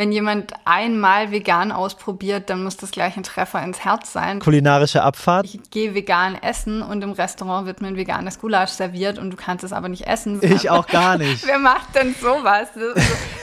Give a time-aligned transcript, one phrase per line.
[0.00, 4.38] wenn jemand einmal vegan ausprobiert, dann muss das gleich ein Treffer ins Herz sein.
[4.38, 5.44] Kulinarische Abfahrt.
[5.44, 9.36] Ich gehe vegan essen und im Restaurant wird mir ein veganes Gulasch serviert und du
[9.36, 10.40] kannst es aber nicht essen.
[10.42, 11.46] Ich auch gar nicht.
[11.46, 12.68] Wer macht denn sowas?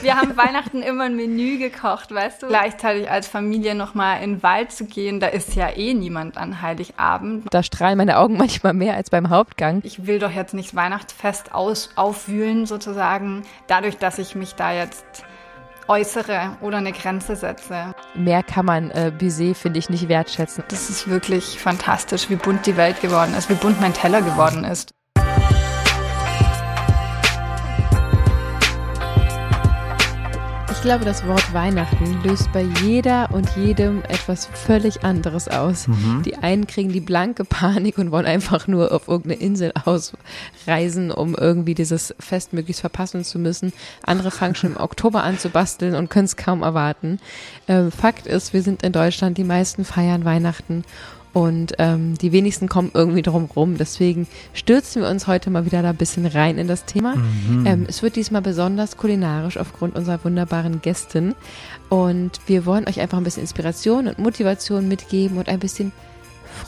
[0.00, 2.48] Wir haben Weihnachten immer ein Menü gekocht, weißt du?
[2.48, 6.60] Gleichzeitig als Familie nochmal in den Wald zu gehen, da ist ja eh niemand an
[6.60, 7.46] Heiligabend.
[7.52, 9.80] Da strahlen meine Augen manchmal mehr als beim Hauptgang.
[9.84, 15.24] Ich will doch jetzt nicht Weihnachtsfest aus, aufwühlen sozusagen, dadurch, dass ich mich da jetzt
[15.88, 17.94] äußere oder eine Grenze setze.
[18.14, 20.64] Mehr kann man äh, Baiser, finde ich, nicht wertschätzen.
[20.68, 24.64] Das ist wirklich fantastisch, wie bunt die Welt geworden ist, wie bunt mein Teller geworden
[24.64, 24.92] ist.
[30.78, 35.88] Ich glaube, das Wort Weihnachten löst bei jeder und jedem etwas völlig anderes aus.
[35.88, 36.22] Mhm.
[36.24, 41.34] Die einen kriegen die blanke Panik und wollen einfach nur auf irgendeine Insel ausreisen, um
[41.34, 43.72] irgendwie dieses Fest möglichst verpassen zu müssen.
[44.04, 47.18] Andere fangen schon im Oktober an zu basteln und können es kaum erwarten.
[47.66, 50.84] Äh, Fakt ist, wir sind in Deutschland, die meisten feiern Weihnachten
[51.38, 53.76] und ähm, die wenigsten kommen irgendwie drum rum.
[53.78, 57.14] Deswegen stürzen wir uns heute mal wieder da ein bisschen rein in das Thema.
[57.14, 57.64] Mhm.
[57.64, 61.36] Ähm, es wird diesmal besonders kulinarisch aufgrund unserer wunderbaren Gästin.
[61.90, 65.92] Und wir wollen euch einfach ein bisschen Inspiration und Motivation mitgeben und ein bisschen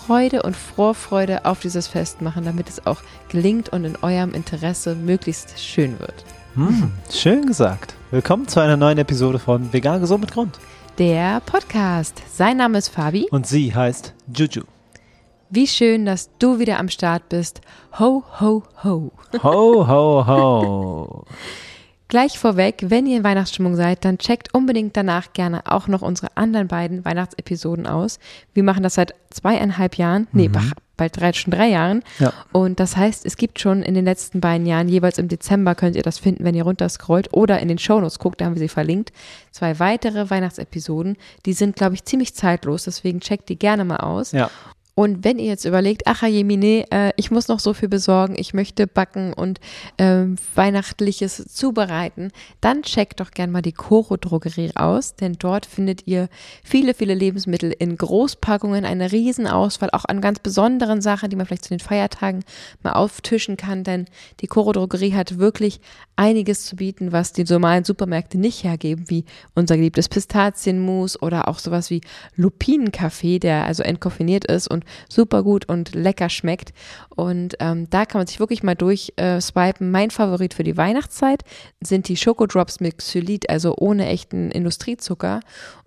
[0.07, 4.95] Freude und Vorfreude auf dieses Fest machen, damit es auch gelingt und in eurem Interesse
[4.95, 6.25] möglichst schön wird.
[6.55, 6.93] Mhm.
[7.13, 7.95] Schön gesagt.
[8.13, 10.61] Willkommen zu einer neuen Episode von Vegan Gesund mit Grund
[11.01, 12.23] der Podcast.
[12.31, 13.27] Sein Name ist Fabi.
[13.31, 14.65] Und sie heißt Juju.
[15.49, 17.63] Wie schön, dass du wieder am Start bist.
[17.99, 19.11] Ho, ho, ho.
[19.43, 21.25] Ho, ho, ho.
[22.09, 26.37] Gleich vorweg, wenn ihr in Weihnachtsstimmung seid, dann checkt unbedingt danach gerne auch noch unsere
[26.37, 28.19] anderen beiden Weihnachtsepisoden aus.
[28.53, 30.29] Wir machen das seit zweieinhalb Jahren.
[30.33, 32.03] Nee, mhm bald drei, schon drei Jahren.
[32.19, 32.33] Ja.
[32.53, 35.97] Und das heißt, es gibt schon in den letzten beiden Jahren, jeweils im Dezember könnt
[35.97, 38.69] ihr das finden, wenn ihr runterscrollt oder in den Shownotes guckt, da haben wir sie
[38.69, 39.13] verlinkt.
[39.51, 44.33] Zwei weitere Weihnachtsepisoden, die sind, glaube ich, ziemlich zeitlos, deswegen checkt die gerne mal aus.
[44.33, 44.51] Ja.
[44.95, 48.55] Und wenn ihr jetzt überlegt, ach Jemine, äh, ich muss noch so viel besorgen, ich
[48.55, 49.61] möchte backen und
[49.97, 56.07] äh, Weihnachtliches zubereiten, dann checkt doch gern mal die Coro Drogerie aus, denn dort findet
[56.07, 56.29] ihr
[56.63, 61.65] viele, viele Lebensmittel in Großpackungen, eine Riesenauswahl, auch an ganz besonderen Sachen, die man vielleicht
[61.65, 62.45] zu den Feiertagen
[62.83, 64.07] mal auftischen kann, denn
[64.41, 65.81] die Coro Drogerie hat wirklich
[66.17, 71.59] einiges zu bieten, was die normalen Supermärkte nicht hergeben, wie unser geliebtes Pistazienmus oder auch
[71.59, 72.03] sowas wie
[72.37, 76.73] Lupinenkaffee, der also entkoffiniert ist und super gut und lecker schmeckt.
[77.15, 79.87] Und ähm, da kann man sich wirklich mal durchswipen.
[79.89, 81.43] Äh, mein Favorit für die Weihnachtszeit
[81.81, 85.41] sind die Schokodrops mit Xylit, also ohne echten Industriezucker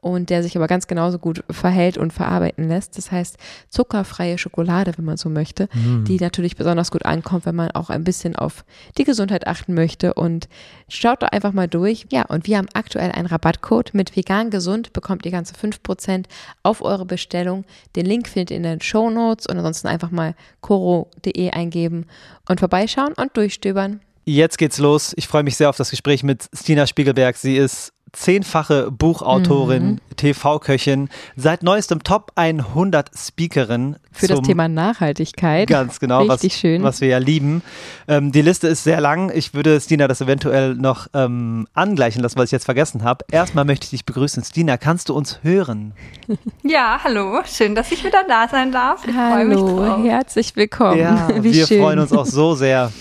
[0.04, 2.98] und der sich aber ganz genauso gut verhält und verarbeiten lässt.
[2.98, 3.38] Das heißt
[3.70, 6.04] zuckerfreie Schokolade, wenn man so möchte, mm.
[6.04, 8.66] die natürlich besonders gut ankommt, wenn man auch ein bisschen auf
[8.98, 10.14] die Gesundheit achten möchte.
[10.14, 10.50] Und
[10.90, 12.06] schaut doch einfach mal durch.
[12.12, 16.26] Ja, und wir haben aktuell einen Rabattcode mit vegan gesund, bekommt ihr ganze 5%
[16.64, 17.64] auf eure Bestellung.
[17.96, 22.06] Den Link findet ihr in den Show Notes und ansonsten einfach mal coro.de eingeben
[22.48, 24.02] und vorbeischauen und durchstöbern.
[24.26, 25.14] Jetzt geht's los.
[25.18, 27.36] Ich freue mich sehr auf das Gespräch mit Stina Spiegelberg.
[27.36, 30.00] Sie ist zehnfache Buchautorin, mhm.
[30.16, 33.98] TV-Köchin, seit neuestem Top 100 Speakerin.
[34.12, 35.68] Für das Thema Nachhaltigkeit.
[35.68, 36.84] Ganz genau, Richtig was, schön.
[36.84, 37.64] was wir ja lieben.
[38.08, 39.32] Ähm, die Liste ist sehr lang.
[39.34, 43.26] Ich würde Stina das eventuell noch ähm, angleichen lassen, was ich jetzt vergessen habe.
[43.32, 44.44] Erstmal möchte ich dich begrüßen.
[44.44, 45.94] Stina, kannst du uns hören?
[46.64, 47.42] Ja, hallo.
[47.46, 49.06] Schön, dass ich wieder da sein darf.
[49.06, 50.98] Ich hallo, herzlich willkommen.
[50.98, 51.82] Ja, Wie wir schön.
[51.82, 52.92] freuen uns auch so sehr.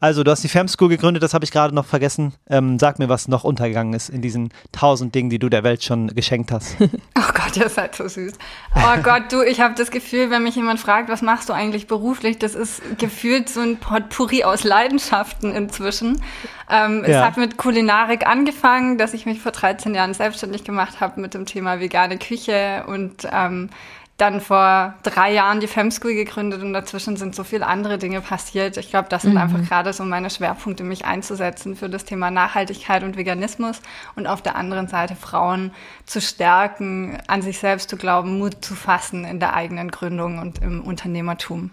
[0.00, 2.34] Also, du hast die Fem School gegründet, das habe ich gerade noch vergessen.
[2.48, 5.82] Ähm, sag mir, was noch untergegangen ist in diesen tausend Dingen, die du der Welt
[5.82, 6.76] schon geschenkt hast.
[6.80, 8.32] oh Gott, ihr seid so süß.
[8.74, 11.86] Oh Gott, du, ich habe das Gefühl, wenn mich jemand fragt, was machst du eigentlich
[11.86, 16.20] beruflich, das ist gefühlt so ein Potpourri aus Leidenschaften inzwischen.
[16.68, 17.08] Ähm, ja.
[17.08, 21.34] Es hat mit Kulinarik angefangen, dass ich mich vor 13 Jahren selbstständig gemacht habe mit
[21.34, 23.70] dem Thema vegane Küche und ähm,
[24.16, 28.22] dann vor drei Jahren die Fem School gegründet und dazwischen sind so viele andere Dinge
[28.22, 28.78] passiert.
[28.78, 29.38] Ich glaube, das sind mhm.
[29.38, 33.82] einfach gerade so meine Schwerpunkte, mich einzusetzen für das Thema Nachhaltigkeit und Veganismus
[34.14, 35.70] und auf der anderen Seite Frauen
[36.06, 40.62] zu stärken, an sich selbst zu glauben, Mut zu fassen in der eigenen Gründung und
[40.62, 41.70] im Unternehmertum.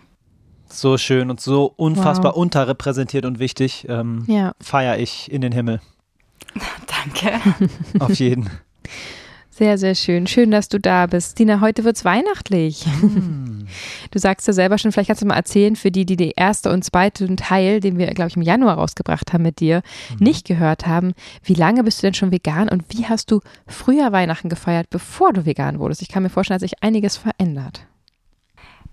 [0.68, 2.42] So schön und so unfassbar wow.
[2.42, 3.86] unterrepräsentiert und wichtig.
[3.88, 4.52] Ähm, ja.
[4.60, 5.80] Feiere ich in den Himmel.
[6.88, 7.40] Danke.
[8.00, 8.50] Auf jeden.
[9.56, 10.26] Sehr, sehr schön.
[10.26, 11.38] Schön, dass du da bist.
[11.38, 12.88] Dina, heute wird es weihnachtlich.
[12.88, 13.52] Mm.
[14.12, 16.70] Du sagst ja selber schon, vielleicht kannst du mal erzählen, für die, die den ersten
[16.70, 19.82] und zweiten Teil, den wir, glaube ich, im Januar rausgebracht haben mit dir,
[20.20, 20.24] mm.
[20.24, 21.14] nicht gehört haben.
[21.44, 25.34] Wie lange bist du denn schon vegan und wie hast du früher Weihnachten gefeiert, bevor
[25.34, 26.02] du vegan wurdest?
[26.02, 27.86] Ich kann mir vorstellen, hat sich einiges verändert.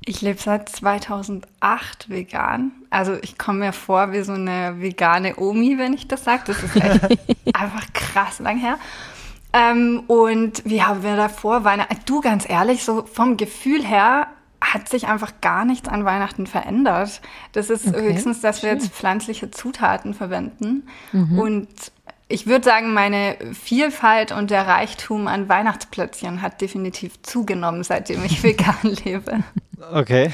[0.06, 2.72] Ich lebe seit 2008 vegan.
[2.88, 6.42] Also ich komme mir vor wie so eine vegane Omi, wenn ich das sage.
[6.46, 8.78] Das ist echt einfach krass lang her.
[9.52, 11.96] Ähm, und wie haben wir davor Weihnachten?
[12.06, 14.28] Du, ganz ehrlich, so vom Gefühl her
[14.60, 17.20] hat sich einfach gar nichts an Weihnachten verändert.
[17.52, 18.12] Das ist okay.
[18.12, 20.86] höchstens, dass wir jetzt pflanzliche Zutaten verwenden.
[21.12, 21.38] Mhm.
[21.38, 21.68] Und
[22.28, 28.42] ich würde sagen, meine Vielfalt und der Reichtum an Weihnachtsplätzchen hat definitiv zugenommen, seitdem ich
[28.42, 29.42] vegan lebe.
[29.92, 30.30] Okay.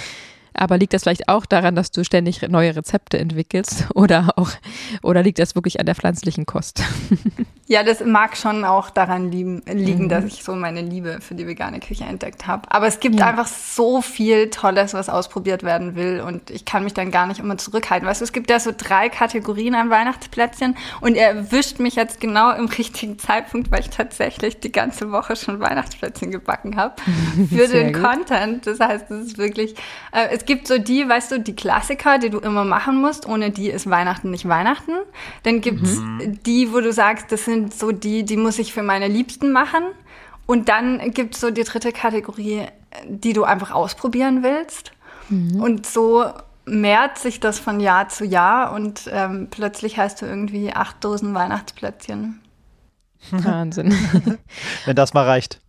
[0.52, 4.50] Aber liegt das vielleicht auch daran, dass du ständig neue Rezepte entwickelst oder auch
[5.02, 6.82] oder liegt das wirklich an der pflanzlichen Kost?
[7.68, 10.08] Ja, das mag schon auch daran lieben, liegen, mhm.
[10.08, 12.62] dass ich so meine Liebe für die vegane Küche entdeckt habe.
[12.70, 13.26] Aber es gibt ja.
[13.26, 17.40] einfach so viel Tolles, was ausprobiert werden will und ich kann mich dann gar nicht
[17.40, 18.08] immer zurückhalten.
[18.08, 22.20] Weißt du, es gibt ja so drei Kategorien an Weihnachtsplätzchen und er erwischt mich jetzt
[22.20, 26.94] genau im richtigen Zeitpunkt, weil ich tatsächlich die ganze Woche schon Weihnachtsplätzchen gebacken habe
[27.48, 28.02] für den gut.
[28.02, 28.66] Content.
[28.68, 29.74] Das heißt, es ist wirklich,
[30.12, 33.26] äh, es gibt so die, weißt du, die Klassiker, die du immer machen musst.
[33.26, 34.92] Ohne die ist Weihnachten nicht Weihnachten.
[35.42, 36.38] Dann gibt's mhm.
[36.44, 39.52] die, wo du sagst, das sind sind so die, die muss ich für meine Liebsten
[39.52, 39.84] machen.
[40.46, 42.66] Und dann gibt es so die dritte Kategorie,
[43.08, 44.92] die du einfach ausprobieren willst.
[45.28, 45.60] Mhm.
[45.60, 46.24] Und so
[46.66, 51.34] mehrt sich das von Jahr zu Jahr und ähm, plötzlich hast du irgendwie acht Dosen
[51.34, 52.40] Weihnachtsplätzchen.
[53.30, 53.92] Wahnsinn.
[54.84, 55.60] Wenn das mal reicht.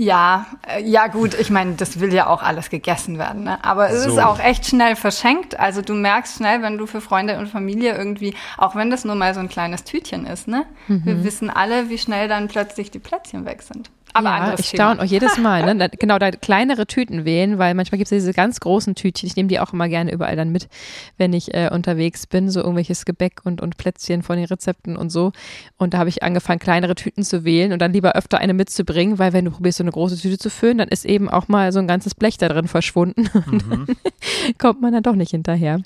[0.00, 3.62] Ja, äh, ja gut, ich meine, das will ja auch alles gegessen werden, ne?
[3.62, 4.12] aber es so.
[4.12, 5.60] ist auch echt schnell verschenkt.
[5.60, 9.14] Also du merkst schnell, wenn du für Freunde und Familie irgendwie, auch wenn das nur
[9.14, 10.64] mal so ein kleines Tütchen ist, ne?
[10.88, 11.04] Mhm.
[11.04, 13.90] Wir wissen alle, wie schnell dann plötzlich die Plätzchen weg sind.
[14.12, 15.74] Aber ja, ich staune auch jedes Mal.
[15.74, 15.90] Ne?
[15.98, 19.26] Genau, da kleinere Tüten wählen, weil manchmal gibt es diese ganz großen Tütchen.
[19.26, 20.68] Ich nehme die auch immer gerne überall dann mit,
[21.16, 22.50] wenn ich äh, unterwegs bin.
[22.50, 25.32] So irgendwelches Gebäck und, und Plätzchen von den Rezepten und so.
[25.76, 29.18] Und da habe ich angefangen, kleinere Tüten zu wählen und dann lieber öfter eine mitzubringen,
[29.18, 31.72] weil wenn du probierst, so eine große Tüte zu füllen, dann ist eben auch mal
[31.72, 33.28] so ein ganzes Blech da drin verschwunden.
[33.50, 33.86] Mhm.
[34.58, 35.80] kommt man dann doch nicht hinterher.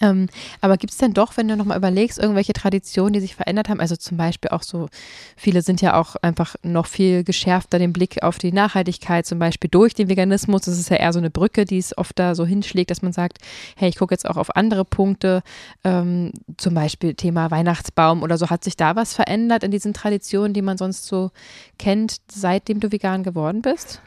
[0.00, 0.28] Ähm,
[0.60, 3.80] aber gibt es denn doch, wenn du nochmal überlegst, irgendwelche Traditionen, die sich verändert haben?
[3.80, 4.88] Also zum Beispiel auch so,
[5.36, 9.70] viele sind ja auch einfach noch viel geschärfter den Blick auf die Nachhaltigkeit, zum Beispiel
[9.70, 10.62] durch den Veganismus.
[10.62, 13.12] Das ist ja eher so eine Brücke, die es oft da so hinschlägt, dass man
[13.12, 13.38] sagt,
[13.76, 15.42] hey, ich gucke jetzt auch auf andere Punkte,
[15.84, 18.50] ähm, zum Beispiel Thema Weihnachtsbaum oder so.
[18.50, 21.30] Hat sich da was verändert in diesen Traditionen, die man sonst so
[21.78, 24.00] kennt, seitdem du vegan geworden bist?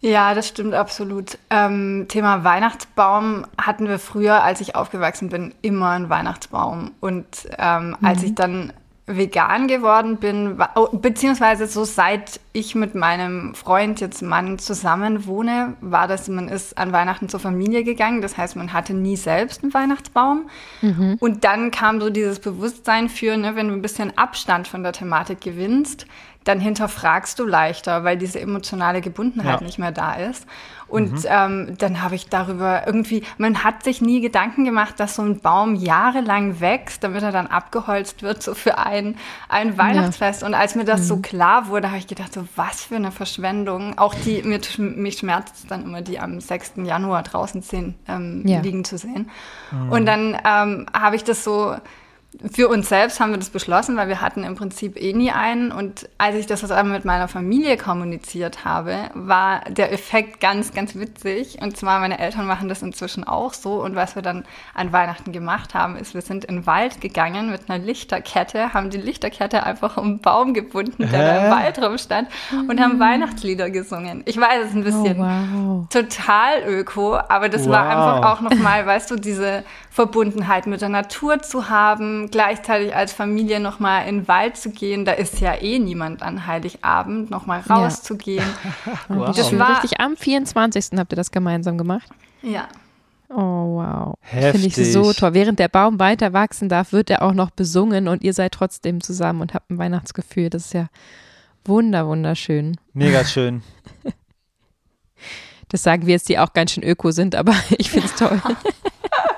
[0.00, 1.38] Ja, das stimmt absolut.
[1.50, 6.92] Ähm, Thema Weihnachtsbaum hatten wir früher, als ich aufgewachsen bin, immer einen Weihnachtsbaum.
[7.00, 7.96] Und ähm, mhm.
[8.06, 8.72] als ich dann
[9.08, 10.58] vegan geworden bin,
[10.92, 16.76] beziehungsweise so seit ich mit meinem Freund, jetzt Mann, zusammen wohne, war das, man ist
[16.76, 18.20] an Weihnachten zur Familie gegangen.
[18.20, 20.50] Das heißt, man hatte nie selbst einen Weihnachtsbaum.
[20.82, 21.16] Mhm.
[21.20, 24.92] Und dann kam so dieses Bewusstsein für, ne, wenn du ein bisschen Abstand von der
[24.92, 26.06] Thematik gewinnst,
[26.48, 29.66] dann hinterfragst du leichter, weil diese emotionale Gebundenheit ja.
[29.66, 30.46] nicht mehr da ist.
[30.88, 31.24] Und mhm.
[31.28, 35.38] ähm, dann habe ich darüber irgendwie, man hat sich nie Gedanken gemacht, dass so ein
[35.40, 39.16] Baum jahrelang wächst, damit er dann abgeholzt wird, so für ein,
[39.50, 40.40] ein Weihnachtsfest.
[40.40, 40.48] Ja.
[40.48, 41.04] Und als mir das mhm.
[41.04, 43.98] so klar wurde, habe ich gedacht, so was für eine Verschwendung.
[43.98, 46.72] Auch die, mir, mich schmerzt es dann immer, die am 6.
[46.76, 48.60] Januar draußen sehen, ähm, ja.
[48.60, 49.30] liegen zu sehen.
[49.70, 49.92] Mhm.
[49.92, 51.76] Und dann ähm, habe ich das so
[52.52, 55.72] für uns selbst haben wir das beschlossen, weil wir hatten im Prinzip eh nie einen.
[55.72, 60.94] Und als ich das aber mit meiner Familie kommuniziert habe, war der Effekt ganz, ganz
[60.94, 61.58] witzig.
[61.60, 63.82] Und zwar, meine Eltern machen das inzwischen auch so.
[63.82, 64.44] Und was wir dann
[64.74, 68.90] an Weihnachten gemacht haben, ist, wir sind in den Wald gegangen mit einer Lichterkette, haben
[68.90, 71.26] die Lichterkette einfach um einen Baum gebunden, der Hä?
[71.26, 72.28] da im Wald rumstand,
[72.68, 74.22] und haben Weihnachtslieder gesungen.
[74.26, 75.88] Ich weiß, es ist ein bisschen oh, wow.
[75.88, 77.72] total öko, aber das wow.
[77.72, 83.12] war einfach auch nochmal, weißt du, diese Verbundenheit mit der Natur zu haben, gleichzeitig als
[83.12, 85.04] Familie nochmal in den Wald zu gehen.
[85.04, 88.44] Da ist ja eh niemand an Heiligabend, nochmal rauszugehen.
[88.86, 88.98] Ja.
[89.08, 89.36] wow.
[89.36, 90.98] Das war richtig am 24.
[90.98, 92.08] habt ihr das gemeinsam gemacht?
[92.42, 92.68] Ja.
[93.30, 94.14] Oh, wow.
[94.22, 95.34] Finde ich so toll.
[95.34, 99.02] Während der Baum weiter wachsen darf, wird er auch noch besungen und ihr seid trotzdem
[99.02, 100.48] zusammen und habt ein Weihnachtsgefühl.
[100.48, 100.86] Das ist ja
[101.64, 102.78] wunder, wunderschön.
[102.94, 103.62] Mega schön.
[105.68, 108.40] Das sagen wir jetzt, die auch ganz schön öko sind, aber ich finde es toll.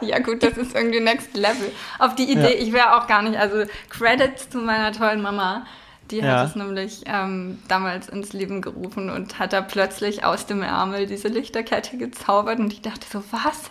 [0.00, 1.70] Ja gut, das ist irgendwie Next Level.
[1.98, 2.62] Auf die Idee, ja.
[2.62, 5.66] ich wäre auch gar nicht, also Credits zu meiner tollen Mama.
[6.10, 6.40] Die ja.
[6.40, 11.06] hat es nämlich ähm, damals ins Leben gerufen und hat da plötzlich aus dem Ärmel
[11.06, 13.70] diese Lichterkette gezaubert und ich dachte so, was?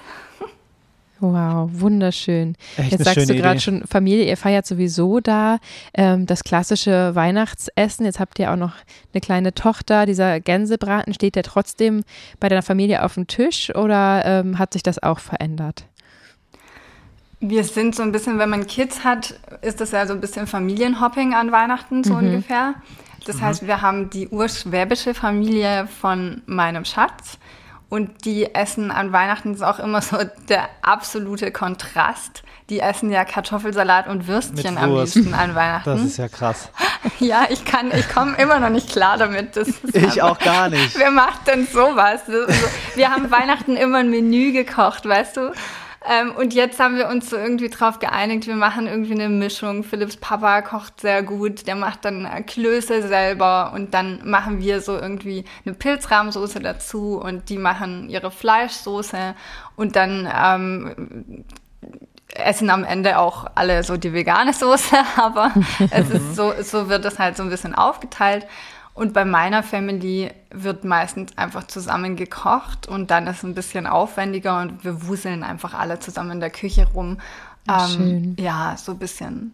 [1.21, 2.55] Wow, wunderschön.
[2.77, 5.59] Echt Jetzt sagst du gerade schon, Familie, ihr feiert sowieso da
[5.93, 8.05] ähm, das klassische Weihnachtsessen.
[8.05, 8.73] Jetzt habt ihr auch noch
[9.13, 10.05] eine kleine Tochter.
[10.05, 12.03] Dieser Gänsebraten, steht der trotzdem
[12.39, 15.88] bei deiner Familie auf dem Tisch oder ähm, hat sich das auch verändert?
[17.41, 20.45] Wir sind so ein bisschen, wenn man Kids hat, ist das ja so ein bisschen
[20.45, 22.19] Familienhopping an Weihnachten so mhm.
[22.19, 22.75] ungefähr.
[23.25, 23.41] Das mhm.
[23.41, 27.37] heißt, wir haben die urschwäbische Familie von meinem Schatz
[27.89, 30.17] Und die essen an Weihnachten ist auch immer so
[30.47, 32.43] der absolute Kontrast.
[32.69, 35.89] Die essen ja Kartoffelsalat und Würstchen am liebsten an Weihnachten.
[35.89, 36.69] Das ist ja krass.
[37.19, 39.55] Ja, ich kann, ich komme immer noch nicht klar damit.
[39.93, 40.99] ich auch gar nicht.
[40.99, 42.21] Wer macht denn sowas?
[42.95, 45.53] Wir haben Weihnachten immer ein Menü gekocht, weißt du?
[46.07, 49.83] Ähm, und jetzt haben wir uns so irgendwie drauf geeinigt, wir machen irgendwie eine Mischung.
[49.83, 54.97] Philipps Papa kocht sehr gut, der macht dann Klöße selber und dann machen wir so
[54.97, 59.35] irgendwie eine Pilzrahmsoße dazu und die machen ihre Fleischsoße
[59.75, 61.45] und dann ähm,
[62.33, 65.51] essen am Ende auch alle so die vegane Soße, aber
[65.91, 68.47] es ist so, so wird es halt so ein bisschen aufgeteilt.
[68.99, 73.87] Und bei meiner Family wird meistens einfach zusammen gekocht und dann ist es ein bisschen
[73.87, 77.17] aufwendiger und wir wuseln einfach alle zusammen in der Küche rum.
[77.69, 78.35] Ähm, schön.
[78.37, 79.53] Ja, so ein bisschen.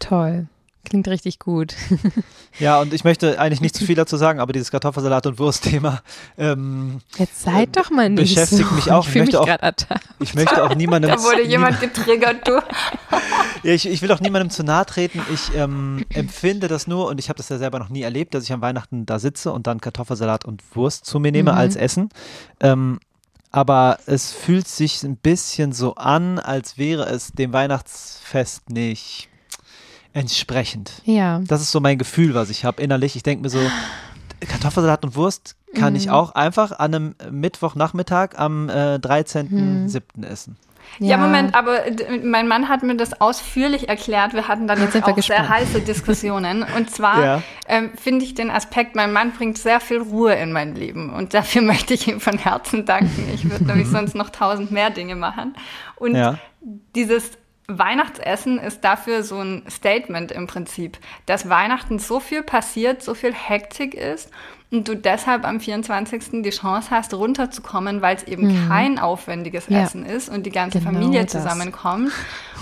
[0.00, 0.48] Toll.
[0.82, 1.74] Klingt richtig gut.
[2.58, 6.00] ja, und ich möchte eigentlich nicht zu viel dazu sagen, aber dieses Kartoffelsalat- und Wurstthema
[6.38, 8.74] ähm, Jetzt seid doch mal nicht beschäftigt so.
[8.74, 9.06] mich auch.
[9.06, 11.10] Ich, ich möchte, mich auch ich möchte auch niemandem.
[11.14, 12.52] da wurde jemand getriggert, du.
[13.62, 15.20] ja, ich, ich will auch niemandem zu nahe treten.
[15.32, 18.44] Ich ähm, empfinde das nur, und ich habe das ja selber noch nie erlebt, dass
[18.44, 21.58] ich an Weihnachten da sitze und dann Kartoffelsalat und Wurst zu mir nehme mhm.
[21.58, 22.08] als Essen.
[22.60, 23.00] Ähm,
[23.52, 29.29] aber es fühlt sich ein bisschen so an, als wäre es dem Weihnachtsfest nicht
[30.12, 31.02] entsprechend.
[31.04, 31.40] Ja.
[31.46, 33.16] Das ist so mein Gefühl, was ich habe innerlich.
[33.16, 33.60] Ich denke mir so,
[34.40, 35.98] Kartoffelsalat und Wurst kann mhm.
[35.98, 40.00] ich auch einfach an einem Mittwochnachmittag am äh, 13.07.
[40.16, 40.24] Mhm.
[40.24, 40.56] essen.
[40.98, 41.10] Ja.
[41.10, 41.16] ja.
[41.18, 41.82] Moment, aber
[42.22, 44.34] mein Mann hat mir das ausführlich erklärt.
[44.34, 45.46] Wir hatten dann jetzt, jetzt auch gespannt.
[45.46, 46.64] sehr heiße Diskussionen.
[46.76, 47.42] Und zwar ja.
[47.68, 51.10] ähm, finde ich den Aspekt, mein Mann bringt sehr viel Ruhe in mein Leben.
[51.10, 53.28] Und dafür möchte ich ihm von Herzen danken.
[53.32, 55.54] Ich würde nämlich sonst noch tausend mehr Dinge machen.
[55.96, 56.38] Und ja.
[56.94, 57.32] dieses
[57.78, 63.32] Weihnachtsessen ist dafür so ein Statement im Prinzip, dass Weihnachten so viel passiert, so viel
[63.32, 64.30] Hektik ist
[64.70, 66.42] und du deshalb am 24.
[66.42, 68.68] die Chance hast, runterzukommen, weil es eben mhm.
[68.68, 69.82] kein aufwendiges ja.
[69.82, 71.32] Essen ist und die ganze genau Familie das.
[71.32, 72.12] zusammenkommt.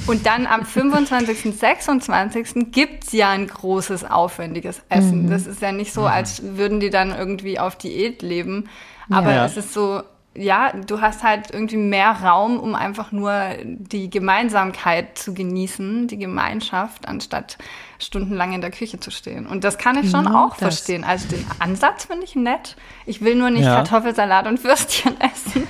[0.06, 2.72] Und dann am 25., 26.
[2.72, 5.24] gibt es ja ein großes, aufwendiges Essen.
[5.24, 5.30] Mhm.
[5.30, 8.68] Das ist ja nicht so, als würden die dann irgendwie auf Diät leben.
[9.10, 9.44] Aber ja.
[9.44, 10.02] es ist so,
[10.38, 13.32] ja, du hast halt irgendwie mehr Raum, um einfach nur
[13.64, 17.58] die Gemeinsamkeit zu genießen, die Gemeinschaft, anstatt
[17.98, 19.46] stundenlang in der Küche zu stehen.
[19.46, 20.58] Und das kann ich schon genau auch das.
[20.58, 21.04] verstehen.
[21.04, 22.76] Also den Ansatz finde ich nett.
[23.06, 23.76] Ich will nur nicht ja.
[23.76, 25.66] Kartoffelsalat und Würstchen essen.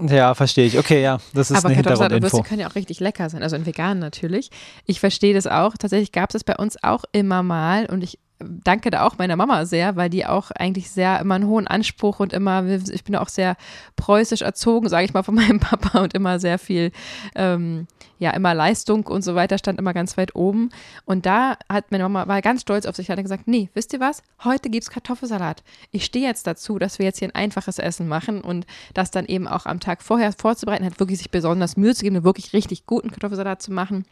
[0.00, 0.78] Ja, verstehe ich.
[0.78, 3.42] Okay, ja, das ist Aber eine Kartoffelsalat und Würstchen können ja auch richtig lecker sein,
[3.42, 4.50] also in vegan natürlich.
[4.84, 5.76] Ich verstehe das auch.
[5.76, 9.36] Tatsächlich gab es das bei uns auch immer mal und ich danke da auch meiner
[9.36, 13.16] Mama sehr, weil die auch eigentlich sehr immer einen hohen Anspruch und immer, ich bin
[13.16, 13.56] auch sehr
[13.96, 16.92] preußisch erzogen, sage ich mal, von meinem Papa und immer sehr viel,
[17.34, 17.86] ähm,
[18.18, 20.70] ja, immer Leistung und so weiter stand immer ganz weit oben.
[21.04, 24.00] Und da hat meine Mama, war ganz stolz auf sich, hat gesagt, nee, wisst ihr
[24.00, 24.22] was?
[24.44, 25.62] Heute gibt es Kartoffelsalat.
[25.90, 29.26] Ich stehe jetzt dazu, dass wir jetzt hier ein einfaches Essen machen und das dann
[29.26, 32.52] eben auch am Tag vorher vorzubereiten, hat wirklich sich besonders Mühe zu geben, einen wirklich
[32.52, 34.04] richtig guten Kartoffelsalat zu machen.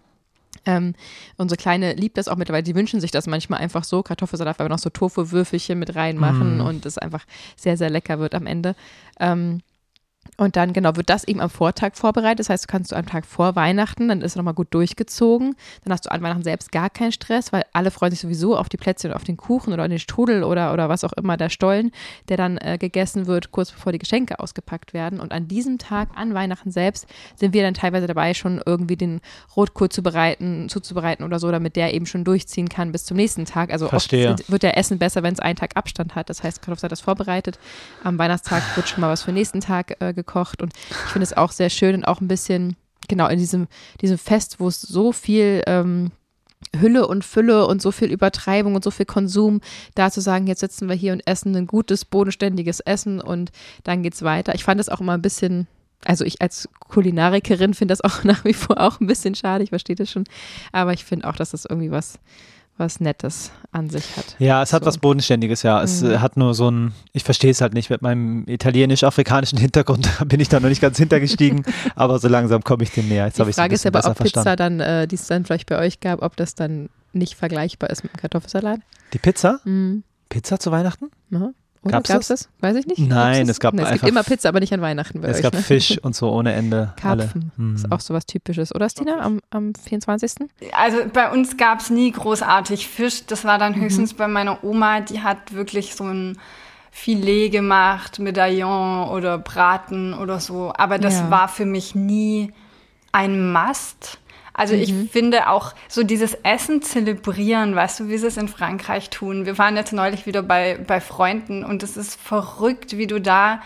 [0.65, 0.95] Ähm,
[1.37, 2.63] unsere Kleine liebt das auch mittlerweile.
[2.63, 4.03] Die wünschen sich das manchmal einfach so.
[4.03, 6.61] Kartoffelsalat, weil wir noch so Tofu-Würfelchen mit reinmachen mm.
[6.61, 7.25] und es einfach
[7.57, 8.75] sehr, sehr lecker wird am Ende.
[9.21, 9.61] Ähm,
[10.37, 12.40] und dann, genau, wird das eben am Vortag vorbereitet.
[12.40, 15.56] Das heißt, du kannst du am Tag vor Weihnachten, dann ist es nochmal gut durchgezogen.
[15.85, 18.68] Dann hast du an Weihnachten selbst gar keinen Stress, weil alle freuen sich sowieso auf
[18.68, 21.49] die Plätzchen und auf den Kuchen oder den Strudel oder, oder was auch immer, der
[21.49, 21.90] Stollen,
[22.28, 25.21] der dann äh, gegessen wird, kurz bevor die Geschenke ausgepackt werden.
[25.21, 27.06] Und an diesem Tag, an Weihnachten selbst,
[27.37, 29.21] sind wir dann teilweise dabei, schon irgendwie den
[29.56, 33.45] Rotkohl zu bereiten, zuzubereiten oder so, damit der eben schon durchziehen kann bis zum nächsten
[33.45, 33.73] Tag.
[33.73, 34.33] Also Verstehe.
[34.33, 36.30] oft wird der Essen besser, wenn es einen Tag Abstand hat.
[36.30, 37.59] Das heißt, Kartoffelsalat ist vorbereitet.
[38.02, 41.25] Am Weihnachtstag wird schon mal was für den nächsten Tag äh, gekocht und ich finde
[41.25, 42.75] es auch sehr schön und auch ein bisschen,
[43.09, 43.69] genau, in diesem,
[44.01, 46.11] diesem Fest, wo es so viel ähm,
[46.81, 49.61] Hülle und Fülle und so viel Übertreibung und so viel Konsum,
[49.95, 53.53] da zu sagen, jetzt sitzen wir hier und essen ein gutes, bodenständiges Essen und
[53.85, 54.55] dann geht's weiter.
[54.55, 55.67] Ich fand es auch immer ein bisschen,
[56.05, 59.71] also ich als Kulinarikerin finde das auch nach wie vor auch ein bisschen schade, ich
[59.71, 60.25] verstehe das schon,
[60.73, 62.19] aber ich finde auch, dass das irgendwie was
[62.78, 64.37] was Nettes an sich hat.
[64.38, 64.87] Ja, es hat so.
[64.87, 65.83] was Bodenständiges, ja.
[65.83, 66.21] Es mhm.
[66.21, 70.49] hat nur so ein, ich verstehe es halt nicht, mit meinem italienisch-afrikanischen Hintergrund bin ich
[70.49, 71.64] da noch nicht ganz hintergestiegen,
[71.95, 73.26] aber so langsam komme ich dem näher.
[73.26, 74.78] Jetzt habe ich es ein bisschen ist aber, ob Pizza verstanden.
[74.78, 78.02] dann, äh, die es dann vielleicht bei euch gab, ob das dann nicht vergleichbar ist
[78.02, 78.80] mit dem Kartoffelsalat?
[79.12, 79.61] Die Pizza?
[79.64, 80.04] Mhm.
[80.28, 81.11] Pizza zu Weihnachten?
[81.30, 81.54] Mhm.
[81.87, 82.49] Oder gab es das?
[82.61, 82.99] Weiß ich nicht.
[82.99, 84.00] Nein, es gab nee, es einfach.
[84.02, 85.61] gibt immer Pizza, aber nicht an Weihnachten bei Es euch, gab ne?
[85.61, 86.93] Fisch und so ohne Ende.
[86.97, 87.52] Karpfen.
[87.59, 87.75] Alle.
[87.75, 87.93] Ist hm.
[87.93, 88.75] auch so was Typisches.
[88.75, 90.49] Oder, Stina, am, am 24.?
[90.73, 93.26] Also bei uns gab es nie großartig Fisch.
[93.26, 93.83] Das war dann mhm.
[93.83, 94.16] höchstens mhm.
[94.16, 95.00] bei meiner Oma.
[95.00, 96.38] Die hat wirklich so ein
[96.90, 100.73] Filet gemacht, Medaillon oder Braten oder so.
[100.76, 101.31] Aber das ja.
[101.31, 102.52] war für mich nie
[103.12, 104.19] ein Must.
[104.57, 104.81] Also mhm.
[104.81, 109.45] ich finde auch so dieses Essen zelebrieren, weißt du, wie sie es in Frankreich tun.
[109.45, 113.61] Wir waren jetzt neulich wieder bei, bei Freunden und es ist verrückt, wie du da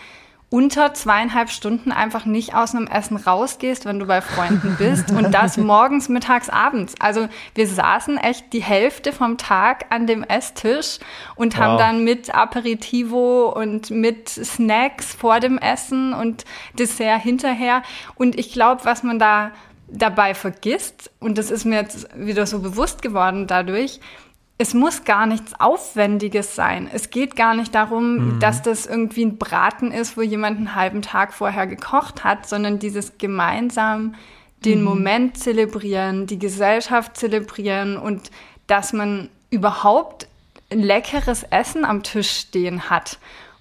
[0.52, 5.30] unter zweieinhalb Stunden einfach nicht aus einem Essen rausgehst, wenn du bei Freunden bist und
[5.32, 6.97] das morgens, mittags, abends.
[6.99, 10.99] Also wir saßen echt die Hälfte vom Tag an dem Esstisch
[11.37, 11.61] und wow.
[11.61, 16.44] haben dann mit Aperitivo und mit Snacks vor dem Essen und
[16.76, 17.82] Dessert hinterher.
[18.16, 19.52] Und ich glaube, was man da
[19.92, 24.00] dabei vergisst, und das ist mir jetzt wieder so bewusst geworden dadurch,
[24.59, 26.90] es muss gar nichts Aufwendiges sein.
[26.92, 28.40] Es geht gar nicht darum, mhm.
[28.40, 32.78] dass das irgendwie ein Braten ist, wo jemand einen halben Tag vorher gekocht hat, sondern
[32.78, 34.16] dieses gemeinsam
[34.66, 34.85] den mhm.
[34.85, 38.30] Moment zelebrieren, die Gesellschaft zelebrieren und
[38.66, 40.28] dass man überhaupt
[40.70, 43.18] leckeres Essen am Tisch stehen hat.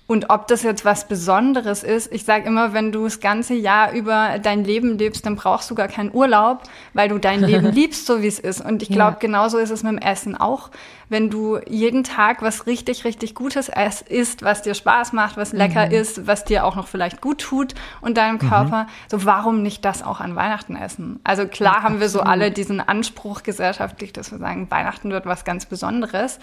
[0.10, 3.92] Und ob das jetzt was Besonderes ist, ich sage immer, wenn du das ganze Jahr
[3.92, 6.64] über dein Leben lebst, dann brauchst du gar keinen Urlaub,
[6.96, 8.60] weil du dein Leben liebst, so wie es ist.
[8.60, 9.20] Und ich glaube, ja.
[9.20, 10.72] genauso ist es mit dem Essen auch.
[11.10, 13.70] Wenn du jeden Tag was richtig, richtig Gutes
[14.10, 15.92] isst, was dir Spaß macht, was lecker mhm.
[15.92, 18.50] ist, was dir auch noch vielleicht gut tut und deinem mhm.
[18.50, 18.90] Körper, mhm.
[19.12, 21.20] so warum nicht das auch an Weihnachten essen?
[21.24, 25.46] Also klar haben wir so alle diesen Anspruch gesellschaftlich, dass wir sagen, Weihnachten wird was
[25.46, 26.40] ganz Besonderes.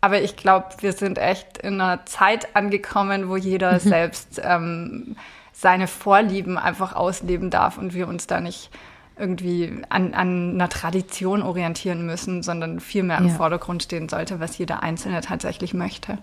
[0.00, 3.78] Aber ich glaube, wir sind echt in einer Zeit angekommen, wo jeder mhm.
[3.80, 5.16] selbst ähm,
[5.52, 8.70] seine Vorlieben einfach ausleben darf und wir uns da nicht
[9.18, 13.34] irgendwie an, an einer Tradition orientieren müssen, sondern viel mehr im ja.
[13.34, 16.18] Vordergrund stehen sollte, was jeder Einzelne tatsächlich möchte.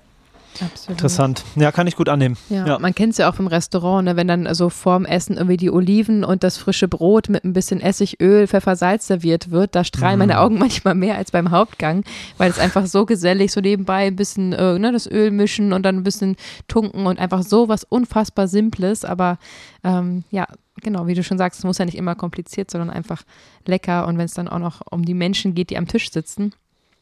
[0.61, 0.91] Absolut.
[0.91, 1.43] Interessant.
[1.55, 2.37] Ja, kann ich gut annehmen.
[2.49, 2.79] Ja, ja.
[2.79, 5.69] man kennt es ja auch vom Restaurant, ne, wenn dann so vorm Essen irgendwie die
[5.69, 9.83] Oliven und das frische Brot mit ein bisschen Essig, Öl, Pfeffer, Salz serviert wird, da
[9.83, 10.19] strahlen mm.
[10.19, 12.03] meine Augen manchmal mehr als beim Hauptgang,
[12.37, 15.83] weil es einfach so gesellig, so nebenbei ein bisschen äh, ne, das Öl mischen und
[15.83, 16.35] dann ein bisschen
[16.67, 19.37] tunken und einfach so was unfassbar Simples, aber
[19.83, 20.47] ähm, ja,
[20.81, 23.23] genau, wie du schon sagst, es muss ja nicht immer kompliziert, sondern einfach
[23.65, 26.53] lecker und wenn es dann auch noch um die Menschen geht, die am Tisch sitzen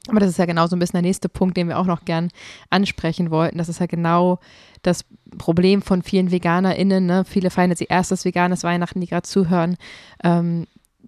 [0.10, 2.04] aber das ist ja genau so ein bisschen der nächste Punkt, den wir auch noch
[2.04, 2.30] gern
[2.70, 3.58] ansprechen wollten.
[3.58, 4.40] Das ist ja genau
[4.82, 5.06] das
[5.38, 7.06] Problem von vielen VeganerInnen.
[7.06, 7.24] Ne?
[7.26, 9.78] Viele feiern jetzt ihr erstes veganes Weihnachten, die gerade zuhören.
[10.24, 10.68] Ähm,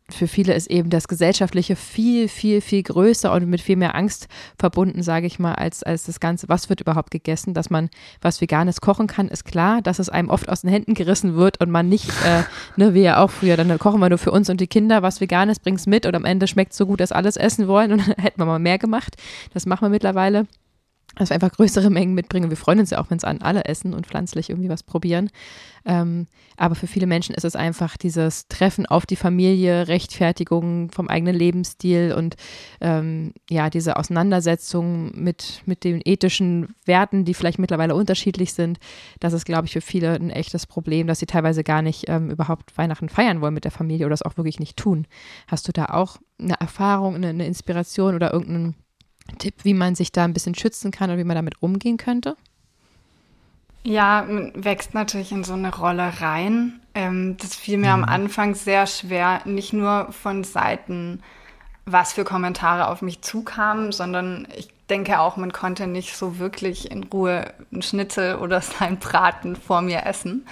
[0.10, 4.28] für viele ist eben das Gesellschaftliche viel, viel, viel größer und mit viel mehr Angst
[4.58, 7.56] verbunden, sage ich mal, als, als das Ganze, was wird überhaupt gegessen.
[7.56, 7.90] Dass man
[8.22, 11.60] was Veganes kochen kann, ist klar, dass es einem oft aus den Händen gerissen wird
[11.60, 12.44] und man nicht, äh,
[12.76, 15.22] ne, wie ja auch früher, dann kochen wir nur für uns und die Kinder was
[15.22, 18.08] Veganes, bring's mit und am Ende schmeckt es so gut, dass alles essen wollen und
[18.08, 19.16] dann hätten wir mal mehr gemacht.
[19.54, 20.46] Das machen wir mittlerweile
[21.16, 22.50] dass wir einfach größere Mengen mitbringen.
[22.50, 25.30] Wir freuen uns ja auch, wenn es an alle essen und pflanzlich irgendwie was probieren.
[25.86, 31.10] Ähm, aber für viele Menschen ist es einfach dieses Treffen auf die Familie, Rechtfertigung vom
[31.10, 32.36] eigenen Lebensstil und
[32.82, 38.80] ähm, ja, diese Auseinandersetzung mit, mit den ethischen Werten, die vielleicht mittlerweile unterschiedlich sind.
[39.20, 42.32] Das ist, glaube ich, für viele ein echtes Problem, dass sie teilweise gar nicht ähm,
[42.32, 45.06] überhaupt Weihnachten feiern wollen mit der Familie oder das auch wirklich nicht tun.
[45.48, 48.76] Hast du da auch eine Erfahrung, eine, eine Inspiration oder irgendeinen
[49.40, 52.36] Tipp, wie man sich da ein bisschen schützen kann und wie man damit umgehen könnte?
[53.84, 56.80] Ja, wächst natürlich in so eine Rolle rein.
[56.96, 58.04] Ähm, das fiel mir mhm.
[58.04, 61.22] am Anfang sehr schwer, nicht nur von Seiten,
[61.86, 66.90] was für Kommentare auf mich zukamen, sondern ich denke auch, man konnte nicht so wirklich
[66.90, 70.48] in Ruhe einen Schnitzel oder sein Braten vor mir essen.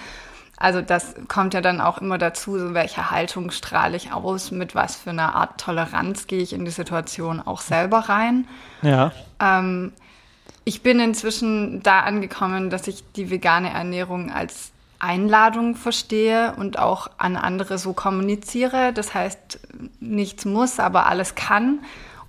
[0.56, 4.74] Also das kommt ja dann auch immer dazu, so welche Haltung strahle ich aus, mit
[4.74, 8.46] was für einer Art Toleranz gehe ich in die Situation auch selber rein.
[8.82, 9.12] Ja.
[9.40, 9.92] Ähm,
[10.64, 17.08] ich bin inzwischen da angekommen, dass ich die vegane Ernährung als Einladung verstehe und auch
[17.18, 18.92] an andere so kommuniziere.
[18.94, 19.60] Das heißt,
[20.00, 21.80] nichts muss, aber alles kann.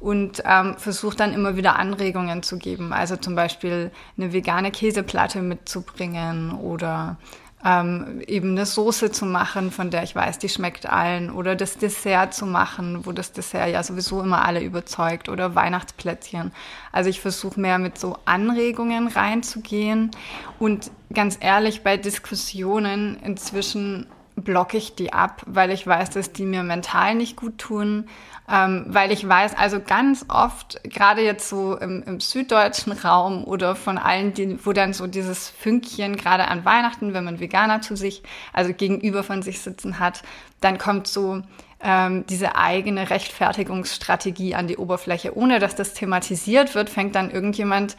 [0.02, 2.92] Und ähm, versuche dann immer wieder Anregungen zu geben.
[2.92, 7.16] Also zum Beispiel eine vegane Käseplatte mitzubringen oder
[7.66, 11.80] ähm, eben eine Soße zu machen, von der ich weiß, die schmeckt allen, oder das
[11.80, 16.52] Dessert zu machen, wo das Dessert ja sowieso immer alle überzeugt, oder Weihnachtsplätzchen.
[16.92, 20.12] Also ich versuche mehr mit so Anregungen reinzugehen.
[20.60, 26.46] Und ganz ehrlich, bei Diskussionen inzwischen blocke ich die ab, weil ich weiß, dass die
[26.46, 28.08] mir mental nicht gut tun,
[28.52, 33.76] ähm, weil ich weiß, also ganz oft, gerade jetzt so im, im, süddeutschen Raum oder
[33.76, 37.96] von allen, die, wo dann so dieses Fünkchen gerade an Weihnachten, wenn man Veganer zu
[37.96, 40.22] sich, also gegenüber von sich sitzen hat,
[40.62, 41.42] dann kommt so
[41.82, 45.36] ähm, diese eigene Rechtfertigungsstrategie an die Oberfläche.
[45.38, 47.96] Ohne dass das thematisiert wird, fängt dann irgendjemand